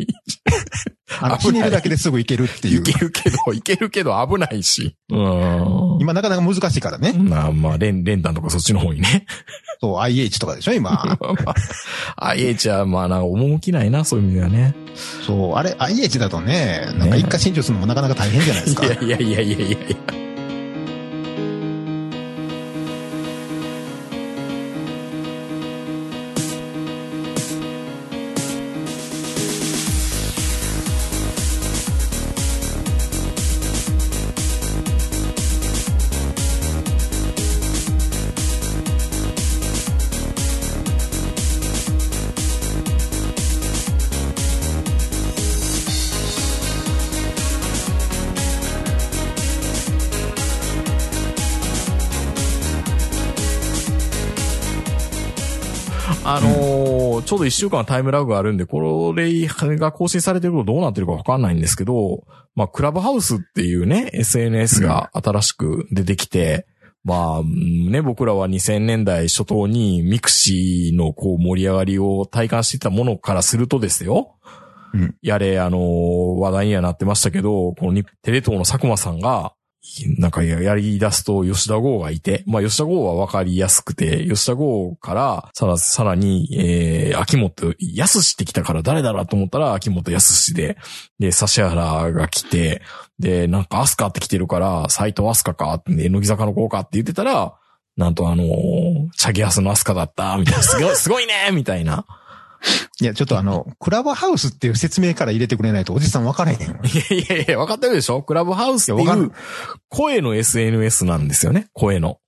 [1.22, 2.72] あの、ひねるだけですぐいけるってい。
[2.72, 4.96] いうけるけど、いけるけど危ないし。
[5.10, 5.98] うん。
[6.00, 7.14] 今なかなか難しいからね。
[7.14, 9.26] まあまあ、連、連弾とかそっちの方にね。
[9.82, 10.92] そう、IH とかでしょ、今。
[11.20, 11.54] ま
[12.16, 14.76] あ、IH はまあなんか趣ないな、そういう意味ではね。
[15.26, 18.86] そう、あれ、IH だとね、なんか一回新庄するのもなかなか大変じゃないですか。
[18.86, 20.29] いやいやいやいやいやいや。
[57.40, 59.48] ど一週間タイムラグがあるんで、これ
[59.78, 62.24] が更新されてることどうなってるかわかんないんですけど、
[62.56, 66.68] まあ、クラブハウスっていうね、SNS が新しく出てきて、
[67.04, 74.36] まあ、うんね、僕らは2000年代初頭にミクシーのこう盛り上がりを体感していたものからするとですよ。
[74.94, 79.54] うんやれ、あのー話題にはなってましたけど、このにテレ東の佐久間さんが、
[80.18, 90.78] なんかやり出すと吉田剛がいて、まあ吉田剛はわかりやすくて、吉田剛からさら、さらに、えー、秋元康って来たから誰だろうと思ったら秋元康で、
[91.18, 92.82] で、指原が来て、
[93.20, 97.54] で、なんかアスカって来てるから、斎藤アスカかって、ね、乃木坂の子かって言ってたら、
[97.96, 102.06] なんとあのーチャゲアスのアスカだった、みたいな、すごい、すごいねみたいな。
[103.02, 106.58] いや、ちょっとあの、 クラブハウスっていう説明から入れてくれないとおじさん分からへん。
[106.60, 108.22] いやいやいや、分かってるでしょ？
[108.24, 109.32] クラブハウスっていう
[109.90, 111.68] 声の SNS なんですよね。
[111.74, 112.20] 声の。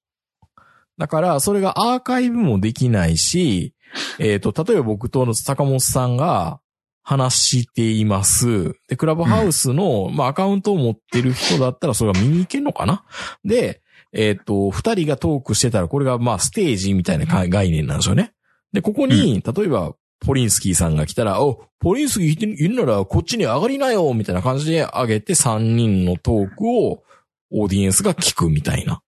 [0.98, 3.74] だから、それがアーカイブもできないし、
[4.20, 6.60] えっ、と、例えば僕と坂本さんが
[7.04, 8.76] 話しています。
[8.88, 13.04] で、クラブハウスの、まあ、アカウントを持ってる人だったらそれが見に行けんのかな？
[13.44, 13.82] で、
[14.14, 18.34] えっ、と、二人がトークしてたら、これがまあ、ステージみたいなか概念なんですよね。
[18.74, 27.04] で、ここに、例えば、ポリンスキーさんが来たら、お、ポリンスキーいるならこっちに上がりなよみたいな感じで上げて3人のトークを
[27.52, 29.02] オーディエンスが聞くみたいな。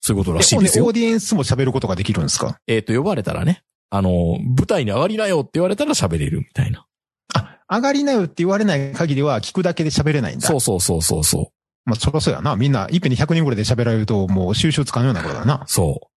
[0.00, 2.58] そういうことらしいですよオーディエンスも喋ることができるんですか？
[2.66, 6.86] えっ、と、呼ばれたらね、あの、舞台に上がりなよって言われたら喋れるみたいな。
[7.34, 10.46] あ、上がりなよって言われない限りは聞くだけで喋れないんだ。
[10.46, 11.46] そうそうそうそうそう。
[11.84, 12.56] まあ、そらそうやな。
[12.56, 15.64] みんな、いっぺんに100人ぐらいで喋られると、もう収拾つかんようなことだな。
[15.66, 16.07] そう。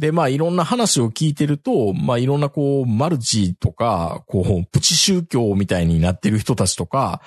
[0.00, 7.20] で、まあ、いろんな話を聞いてると、まあ、いろんなこう、マルチとか、こう、プチ宗教みたいになってる人たちとか、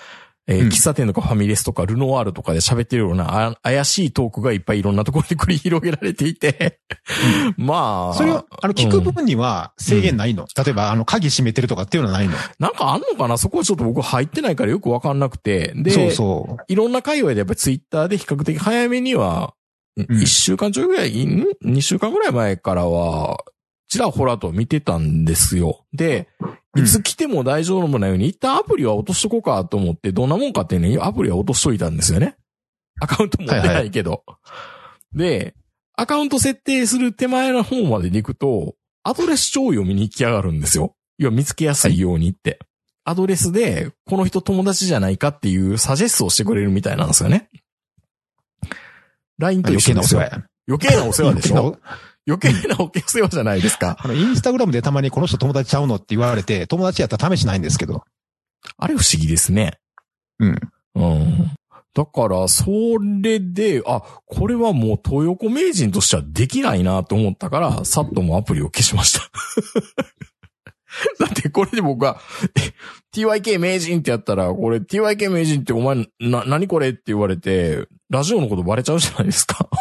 [0.45, 0.67] えーうん。
[0.67, 6.79] 喫茶店とかファミレスとかルノワールとかで喋ってるようなあ怪しいトークがいっぱいいろんなところで繰り広げられていて、
[7.55, 12.33] まあ、それを、あの、聞く分には制限ないの、例えば、あの、鍵閉めてるとかっていうのはないの？
[12.59, 13.37] なんかあんのかな？
[13.37, 15.71] そこはちょっと僕入ってないからよくわかんなくて。
[15.77, 16.63] で、そうそう。
[16.67, 19.62] いろんな界隈でやっぱりツイッターで比較的早めには、ん
[19.95, 21.45] 一週間ちょいぐらい、ん？
[21.61, 23.43] 二週間ぐらい前からは、
[23.87, 25.85] ちらほらと見てたんですよ。
[25.93, 26.27] で、
[26.75, 32.35] いつ来ても大丈夫もないように、一旦アプリは落としとこうかと思って、どんなもんかっていうね、アプリは落としといたんですよね。
[32.99, 34.23] アカウント持ってないけど。
[35.13, 35.53] で、
[35.95, 40.95] アカウント設定する手前の方までに行くと、アドレス帳を読みに行き上がるんですよ。
[41.19, 42.57] 要は見つけやすいようにって。
[43.05, 47.49] アドレスで、この人友達じゃないかっていうサジェストをしてくれるみたいなんですよね。
[49.39, 50.21] LINE と余計一緒ですよ。
[50.21, 50.43] なお世話や。
[50.67, 51.77] 余計なお世話でしょ？
[52.27, 53.97] 余計なお世話じゃないですか。
[53.99, 58.03] あの、インスタグラムでたまにこの人友達ちゃうのって言われて、友達やったら試しないんですけど。
[58.77, 59.73] あれ不思議ですね。
[60.39, 60.59] うん。
[60.95, 61.51] うん。
[61.95, 62.65] だから、そ
[63.21, 69.29] れで、あ、これはもう東横名人としてはできないなと思ったから、さっともうアプリを消しました。
[71.19, 72.19] だってこれで僕が、
[72.55, 72.73] え
[73.15, 79.67] TYK 名人ってやったら、これ TYK 名人ってお前、な、何これって言われて、ラジオのことバレちゃうじゃないですか。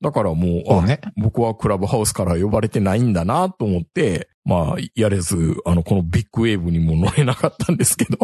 [0.00, 1.00] だからもう、うね。
[1.16, 8.18] 僕はクラブハウスから呼ばれてないんだなと思って、まあ、やれず、あの、このビッグウェーブにも乗れなかったんですけど。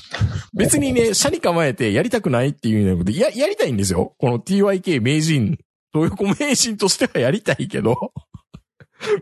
[0.56, 4.14] 別にね、車に構えてやりたくないっていうので、や、やりたいんですよ。
[4.18, 5.58] この TYK 名人、
[5.92, 8.12] 東横名人としてはやりたいけど、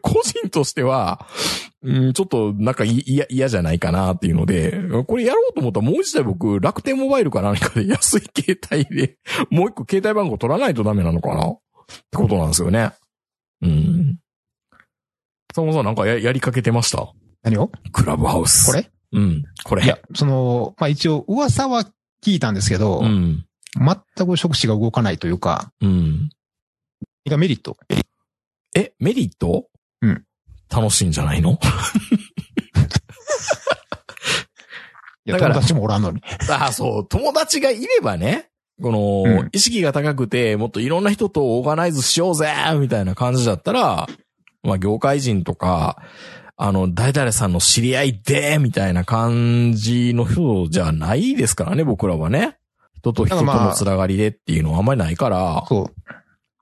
[0.03, 1.27] 個人としては、
[1.81, 9.19] うん、ちょっとなんかい嫌、嫌じゃないかなっていうので、これやろうと思ったらもう一台僕、楽天モバイルか何かで安い携帯で、
[9.51, 11.49] もう一個携帯番号取らないとダメなのかな？
[11.49, 11.57] っ
[12.11, 12.91] てことなんですよね。
[13.63, 14.19] うん。
[15.55, 17.13] そもそもなんかややりかけてました？
[17.43, 17.71] 何を？
[17.93, 18.67] クラブハウス。
[18.67, 18.91] これ？
[19.13, 19.45] うん。
[19.65, 19.85] これ。
[19.85, 21.85] いや、その、まあ一応噂は
[22.25, 23.47] 聞いたんですけど、うん。
[23.77, 26.31] 全く触手が動かないというか、うん。
[27.29, 27.77] がメリット？
[28.75, 29.49] え、メリット？
[29.49, 29.65] うん。
[30.71, 31.59] 楽しいんじゃないの？
[35.25, 36.23] いら友達もおらんのに。
[36.51, 37.09] ああ、そう。
[37.09, 38.49] 友達がいればね、
[38.81, 44.07] この、うん意識が高くて、もっといろんな人とオーガナイズしようぜみたいな感じだったら、
[44.63, 46.03] まあ、業界人とか、
[46.57, 52.57] あの、誰々さんの知り合いで、みたいな感じの人じゃないですからね、僕らはね。
[52.97, 55.65] 人と人とのつながりでっていうのはあんまりないから。
[55.69, 55.91] そ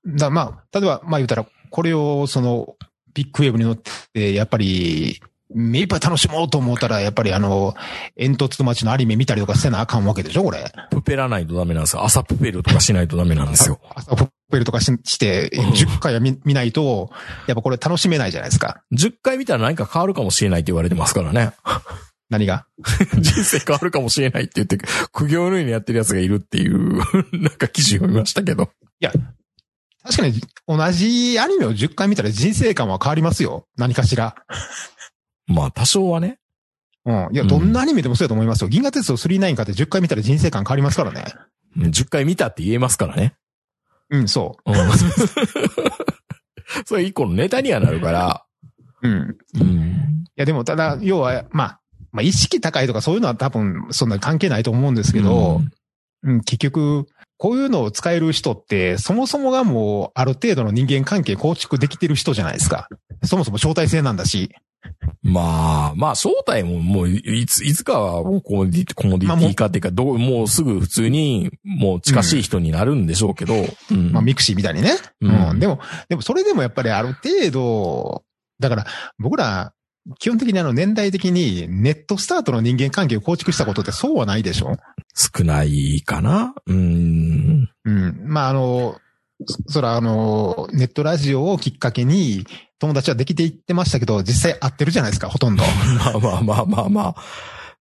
[0.05, 0.17] う。
[0.17, 2.75] だまあ、例えば、まあ言うたら、これをその、
[3.17, 3.77] ビッグウェーブに乗っ
[4.13, 5.21] て、やっぱり、
[5.55, 7.75] 目いっぱい楽しもうと思ったら、やっぱりあの、
[8.17, 10.71] 煙突町のアニメ見たりとかせなあかんわけでしょ、これ。
[10.91, 12.05] プペらないとダメなんですよ。
[12.05, 13.81] 朝プペルとかしないとダメなんですよ。
[13.95, 17.11] 朝ポッペルとかしして、うん10回は見見ないと、
[17.47, 18.83] やっぱこれ楽しめないじゃないですか。
[18.93, 21.53] 10回見たら何か変わるかもしれないって言われてますからね。
[22.29, 22.67] 何が？
[23.19, 24.79] 人生変わるかもしれないって言って、
[25.13, 26.99] 苦行のようにやってる奴がいるっていう、
[27.41, 28.71] なんか記事を見ましたけど。
[30.07, 33.67] 確かに、同じアニメを10回見たら人生観は変わりますよ。
[33.77, 34.37] 何かしら。
[35.47, 36.39] まあ、多少はね。
[37.05, 37.29] うん。
[37.33, 38.69] いや、うんどんなアニメでもそうだと思いますよ。
[38.69, 41.25] 銀河鉄道39かって10回見たら人生観変わりますからね。
[41.77, 43.35] 10回見たって言えますからね。
[44.11, 44.75] うん、そうん。
[46.87, 48.45] それ一個のネタにはなるから。
[49.03, 49.09] う。
[49.09, 49.37] うん。
[49.61, 50.25] うん。
[50.27, 51.81] いや、でも、ただ、要は、まあ、
[52.13, 55.61] まあ、意識高いとかそういうのは多分、そんな関係ないと思うんですけど、
[56.23, 57.07] うん、結局、
[57.39, 62.89] こういうのを使える人って、そもそもがもう、ある程度の人間関係構築できてる人じゃないですか。
[63.25, 64.51] そもそも招待制なんだし。
[65.23, 73.55] まあ、まあ、正体ももう、いつ、いつかはコモディコモディティ化っていうか、どう、もうすぐ普通に、もう近しい人になるんでしょうけど。
[73.91, 74.13] うん。
[74.13, 74.93] まあ、ミクシーみたいにね。
[75.21, 75.59] ううんん。
[75.59, 78.23] でも、でもそれでもやっぱりある程度、
[78.61, 78.87] だから、
[79.19, 79.73] 僕ら、
[80.19, 84.77] 基本的にあの年代的にネットスタートの人間関係を構築したことってそうはないでしょ
[85.17, 86.55] 少ないかな？
[86.67, 87.71] うん。
[87.85, 88.21] うん。
[88.25, 89.01] まあ、あの、
[89.47, 92.47] そそら、あの、ネットラジオをきっかけに、
[92.79, 95.65] 友達はできていってましたけど、実際会ってるじゃないですか、ほとんど。
[95.99, 97.17] まあまあまあまあまあ。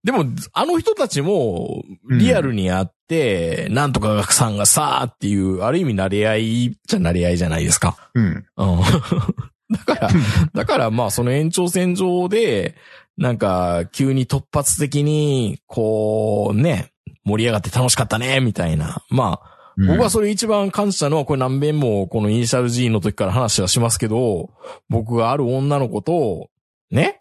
[0.04, 7.98] でも、あの人たちも、リアルに会って、なんとかさんがさーっていう、ある意味慣れ合いじゃ慣れ合いじゃないですか。
[8.14, 8.46] うん。
[8.56, 8.80] うん。
[9.72, 10.10] だから、
[10.54, 12.76] だからまあその延長線上で、
[13.18, 16.92] なんか急に突発的に、こうね、
[17.26, 19.04] 盛り上がって楽しかったね、みたいな。
[19.10, 24.52] まあ、僕はそれ一番感じたのは、これ何遍もこのイニシャル G の時から話はしますけど、
[24.90, 26.50] 僕がある女の子と、
[26.92, 27.20] ね、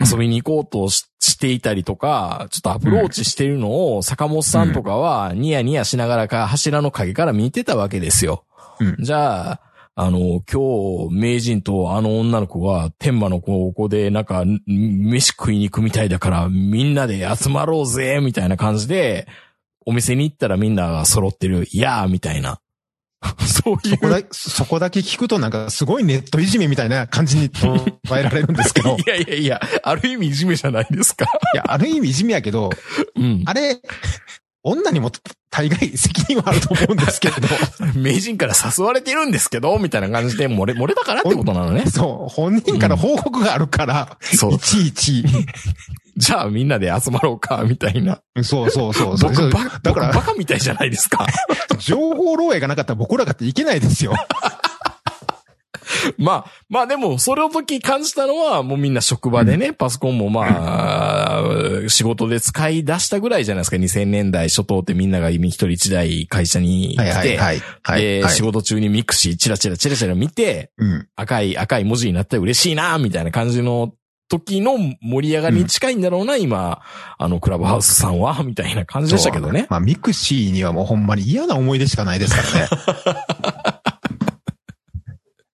[0.00, 8.44] 遊びに行こうとししていたりとか、ちょっとアプローチしてるのを坂本さんとかはニヤニヤしながらか柱の影から見てたわけですよ。
[8.80, 8.96] うん。
[8.98, 9.60] じゃあ、
[9.94, 19.26] あの、今日、名人とあの女の子が天満の高校でなんか、ん飯食いに行くみたいだから、みんなで集まろうぜ、みたいな感じで、
[19.84, 22.60] お店に行ったらみんなが揃ってる、いやー、みたいな。
[23.46, 24.26] そういそこだう。
[24.32, 28.96] そこだけ聞くとなんかすごいネットいじめみたいな感じに 捉えられるんですけど。
[28.96, 31.26] いやいやいや、ある意味いじめじゃないですか。
[31.54, 32.70] いや、ある意味いじめやけど、
[33.14, 33.42] うん。
[33.44, 33.80] あれ、
[34.64, 35.10] 女にも
[35.50, 37.34] 大概責任はあると思うんですけど、
[37.98, 41.84] 名人から誘われてるんですけど、みたいな感じで漏れ、漏れたからってことなのね。
[41.86, 44.58] そう、本人から報告があるから、そうい。
[44.60, 45.24] ちいち、
[46.16, 48.20] じゃあみんなで集まろうか、みたいな。
[48.42, 49.30] そうそうそうそう。
[49.30, 51.26] 僕、バだだから、から、バカみたいじゃないですか。
[51.78, 54.14] 情報漏洩がなかったら僕らだっていけないですよ。
[56.18, 61.42] まあ、まあでも、それの時感じたのは、もうみんな職場でね、パソコンもまあ、
[61.88, 63.76] 仕事で使い出したぐらいじゃないですか。
[63.76, 67.62] 2000年代初頭ってみんなが一人一台会社に来て、はいはいはい。
[67.82, 68.02] はい。
[68.02, 71.06] で、はい仕事中にミクシーチラチラチラチラ見て、うん。
[71.16, 73.92] 赤い、赤い文字になったら嬉しいな、みたいな感じの
[74.32, 76.80] 時の盛り上がりに近いんだろうな、今、
[77.18, 79.66] あの、クラブハウスさんは、みたいな感じでしたけどね。
[79.68, 83.71] まあ、ミクシーにはもうほんまに嫌な思い出しかないですからね。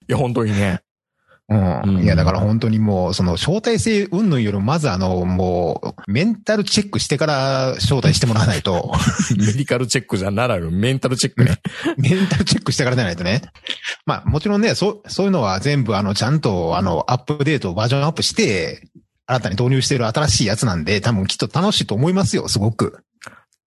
[0.08, 0.80] いや、本当にね。
[1.48, 1.80] うん。
[1.82, 8.92] うんいや、だから本当にもう、その、招待制云々よりも、まずあの、もう、メンタルチェックしてから招待してもらわないと、
[9.36, 11.58] メディカルチェックじゃならぬメンタルチェックね。
[11.96, 13.42] メンタルチェックしてからじゃないとね。
[14.04, 18.82] まあもちろんね、そう、そういうのは全部あの、ちゃんとあの、アップデート、バージョンアップして、
[19.26, 23.04] 新たに導入している新しいやつなんで、多分きっと楽しいと思いますよ、すごく。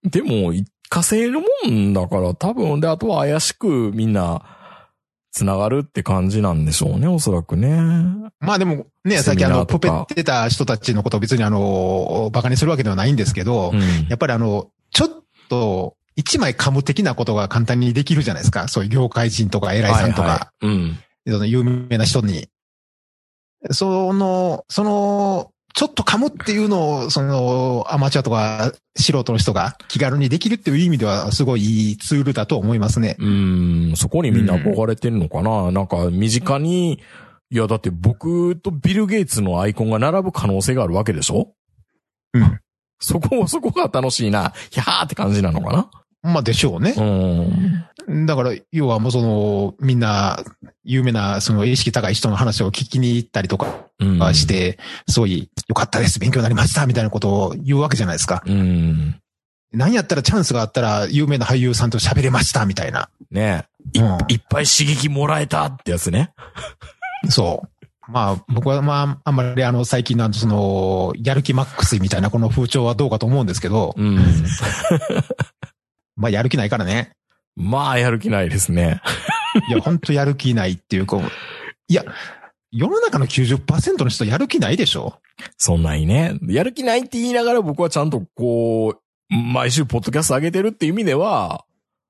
[0.03, 4.41] でも、一過性のもんだから、多分、で、あとは怪しくみんな、
[5.31, 7.77] 繋がるって感じなんでしょうね、おそらくね。
[8.39, 13.79] まあでもね、さっきあの、ナーとかプペってた人たちのことを別にあの、バカにするわけではないんですけど、うん。
[14.09, 15.09] やっぱりあの、ちょっ
[15.49, 18.67] と、一枚噛む的なことが簡単にできるじゃないですか。
[18.67, 20.99] そういう業界人とか偉いさんとか、はいはいうん。
[21.27, 22.49] その有名な人に。
[23.71, 33.15] その、その、ちょっと噛むっていうのを、その、アマチュアとか素人の人が気軽にできるっていう意味では、すごいいいツールだと思いますね。
[33.19, 36.99] うん、そこにみんな憧れてるのかな、なんか、身近に、
[37.49, 41.53] いや、だって僕とビル・ゲイツのアイコンが並ぶ可能性があるわけでしょ？
[42.33, 42.59] うん。
[42.99, 44.53] そこ、そこが楽しいな。
[44.69, 45.89] ひゃーって感じなのかな？
[46.23, 46.93] まあでしょうね。
[46.97, 48.25] うん。
[48.25, 50.39] だから、要はもうその、みんな、
[50.83, 54.33] 有名な、その意識高い人の話を聞きに行ったりとかうん。
[54.33, 58.43] して、すごい、よかったです、勉強になりました、みたいなことを言うわけじゃないですか。
[58.45, 59.15] うん。
[59.73, 63.09] 何やったらチャンスがあったら、有名な俳優さんと喋れました、みたいな。
[63.31, 66.33] ねいうんいっぱい刺激もらえたってやつね。
[67.29, 68.11] そう。
[68.11, 74.19] まあ、僕はまあ、あんまりあの、最近のその、やる気マックスみたいなこの風潮はどうかと思うんですけど、うん。
[76.21, 77.11] まあ、やる気ないからね。
[77.55, 79.01] まあ、やる気ないですね。
[79.67, 81.21] いや、ほんとやる気ないっていう、こう、
[81.87, 82.05] いや、
[82.71, 85.19] 世の中の90%の人やる気ないでしょ？
[85.57, 86.37] そんないね。
[86.47, 91.65] やる気ないって言いながら僕はちゃんとこう、毎週ポッドキャスト上げてるっていう意味では、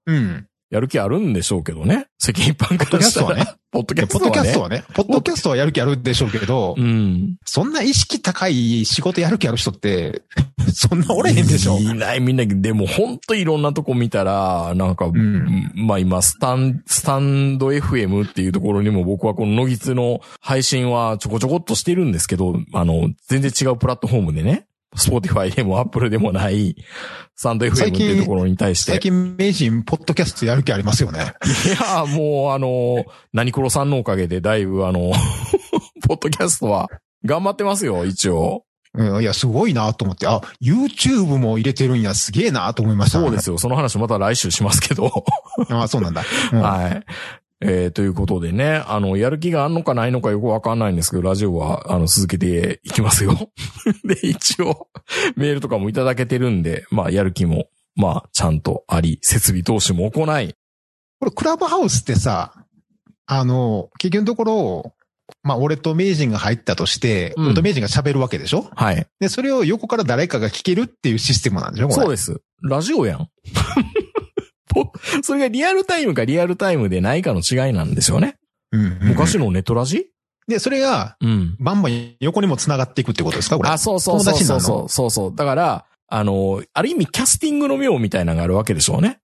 [0.05, 0.47] うん。
[0.72, 2.07] やる気あるんでしょうけどね。
[2.17, 3.57] 世間一般からしたら。
[3.72, 4.34] ポッドキャポッドストはね。
[4.34, 7.36] キャストはね、ポッドキャストはやる気あるでしょうけど、うん。
[7.45, 10.22] そんな意識高い仕事やる気ある人って、
[10.74, 26.76] そんなおれへんでしょいない、みんな、でもほんといろんなとこ見たら、なんか、んまあ今、スタン、スタンド FM っていうところにも僕はこのノギツの配信はちょこちょこっとしてるんですけど、あの、全然違うプラットフォームでね、スポーティファイでもアップルでもない、
[27.36, 28.92] スタンド FM っていうところに対して。
[28.92, 31.34] 最近名人、ポッドキャストやる気ありますよね。
[31.66, 35.12] いや、もうあの、何黒さんのおかげでだいぶあの、
[36.08, 36.89] ポッドキャストは
[37.26, 38.64] 頑張ってますよ、一応。
[38.94, 43.58] うん、いや、すごいなと思って、あ、YouTube も入れてるんや、すげえなと思いました、そうですよ。
[43.58, 45.24] その話また来週しますけど。
[45.70, 46.24] あそうなんだ。
[46.52, 47.04] うんはい。
[47.64, 53.38] えーということでね、あの、やる気があんのかないのかよくわかんないんですけど、ラジオは、あの、続けていきますよ。
[54.03, 54.88] で、一応、
[55.36, 60.55] メールとかもいただけてるんで、まあ、やる気も、まあ、ちゃんとあり、設備投資も行い、
[61.20, 62.66] これ、クラブハウスってさ、
[63.28, 64.95] あの、結局のところ、
[65.43, 68.70] まあ、俺と名人が入ったとして、うん俺と名人が喋るわけでしょ？
[68.76, 69.07] はい。
[69.20, 71.88] で、それを横から誰かが聞けるっていうシステムなんでしょ？
[71.88, 72.01] これ。
[72.03, 72.41] そうです。
[72.64, 73.30] ラジオやん。
[74.74, 74.91] ぽ
[75.22, 78.38] それがリアルタイムかリアルタイムでないかの違いなんですよね。
[78.72, 80.07] うん昔のネットラジ？
[80.47, 81.55] で、それが、うん。
[81.59, 83.57] バンバン横にも繋がっていくってことですか？
[83.57, 83.69] これ。
[83.69, 84.89] あ、そうそうそうそうそう。
[84.89, 85.36] そうそう。
[85.36, 89.09] だから、あの、ある意味キャスティングの妙みたいなのがあるわけでしょうね。
[89.09, 89.19] だか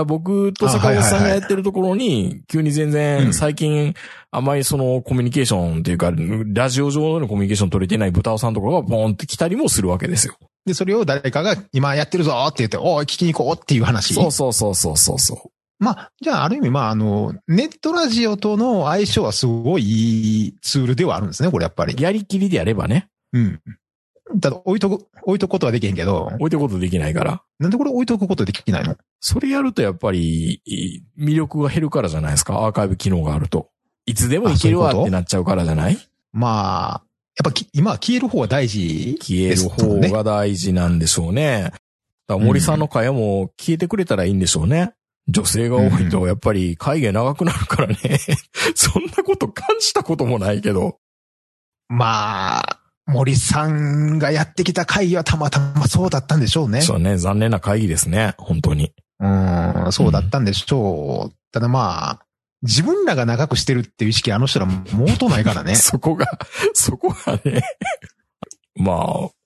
[0.00, 3.94] ら僕と坂本さんがやってるところに、急に全う然、ん最近、
[4.30, 6.12] あんまりそのコミュニケーションっていうか、
[6.46, 10.36] ラジオ上でのコミュニケーション取れてない豚尾さんとかがボーンって来たりもするわけですよ。
[10.66, 14.14] で、それを誰かが今やってるぞって言って、おい、聞きに行こうっていう話。
[14.14, 22.00] そうそうそうそうそうそまあ、じゃあ、ある意味、まあ、あの、ネットラジオとの相性はすごいいいツールではあるんですね、これやっぱりう。。
[22.00, 23.60] やりきりでやればね、うん。
[24.40, 27.42] ただ、置いとく、置いとくことはできへんけど、置いてくことできないから。
[27.58, 28.96] なんでこれ置いとくことできないの？
[29.20, 32.54] それやるとやっぱり、い魅力が減るからじゃないですか。
[32.60, 33.68] アーカイブ機能があると。
[34.06, 35.98] いつでもいけるわってなっちゃうからじゃない？
[36.32, 37.04] まあ、
[37.36, 39.18] やっぱき今は消える方が大事。
[39.20, 41.72] 消える方が大事なんでしょうね。
[42.28, 44.92] 森さんの会話も消えてくれたらいいんでしょうね。
[45.28, 47.96] 女性が多いとやっぱり会議長くなるからね。
[48.74, 50.98] そんなこと感じたこともないけど。
[51.88, 56.82] まあ、森さんがやってきた会議はたまたまそうだったんでしょうね。
[56.82, 58.34] そうね、残念な会議ですね。
[58.38, 58.92] 本当に。
[59.20, 59.26] う
[59.88, 61.36] ん、そうだったんでしょう。
[61.52, 62.26] ただまあ、
[62.64, 65.74] 自分らが長くしてるっていう意識あの人らもうとないからね。
[65.76, 66.26] そこが、
[66.72, 67.62] そこがね。
[68.74, 68.96] まあ、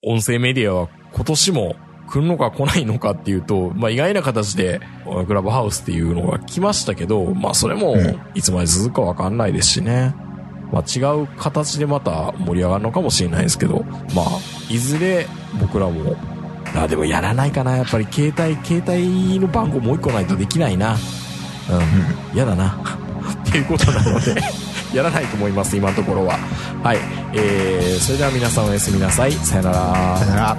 [0.02, 1.76] 音声メディアは今年も
[2.08, 4.80] 来るのか来ないのかっていうと、まあ意外な形で、
[5.26, 10.14] クラブハウスっていうのが来ましたけど、まあそれもうんいつまで続くかわかんないですしね。
[10.72, 14.26] まあ違う形でまた盛り上がるのかもしれないですけど、まあ、
[14.70, 15.26] いずれ
[15.60, 16.16] 僕らも、
[16.74, 17.76] あ、でもやらないかな。
[17.76, 20.94] やっぱり携帯、携帯の番号もう一個ないとできないな。
[20.94, 20.98] うん。
[22.34, 22.78] 嫌だな。
[23.32, 24.34] っていうことなので、
[24.92, 26.38] やらないと思います、今のところは。
[26.82, 26.98] はい。
[27.34, 29.32] えー、それでは皆さんおやすみなさい。
[29.32, 30.56] さよならさよなら、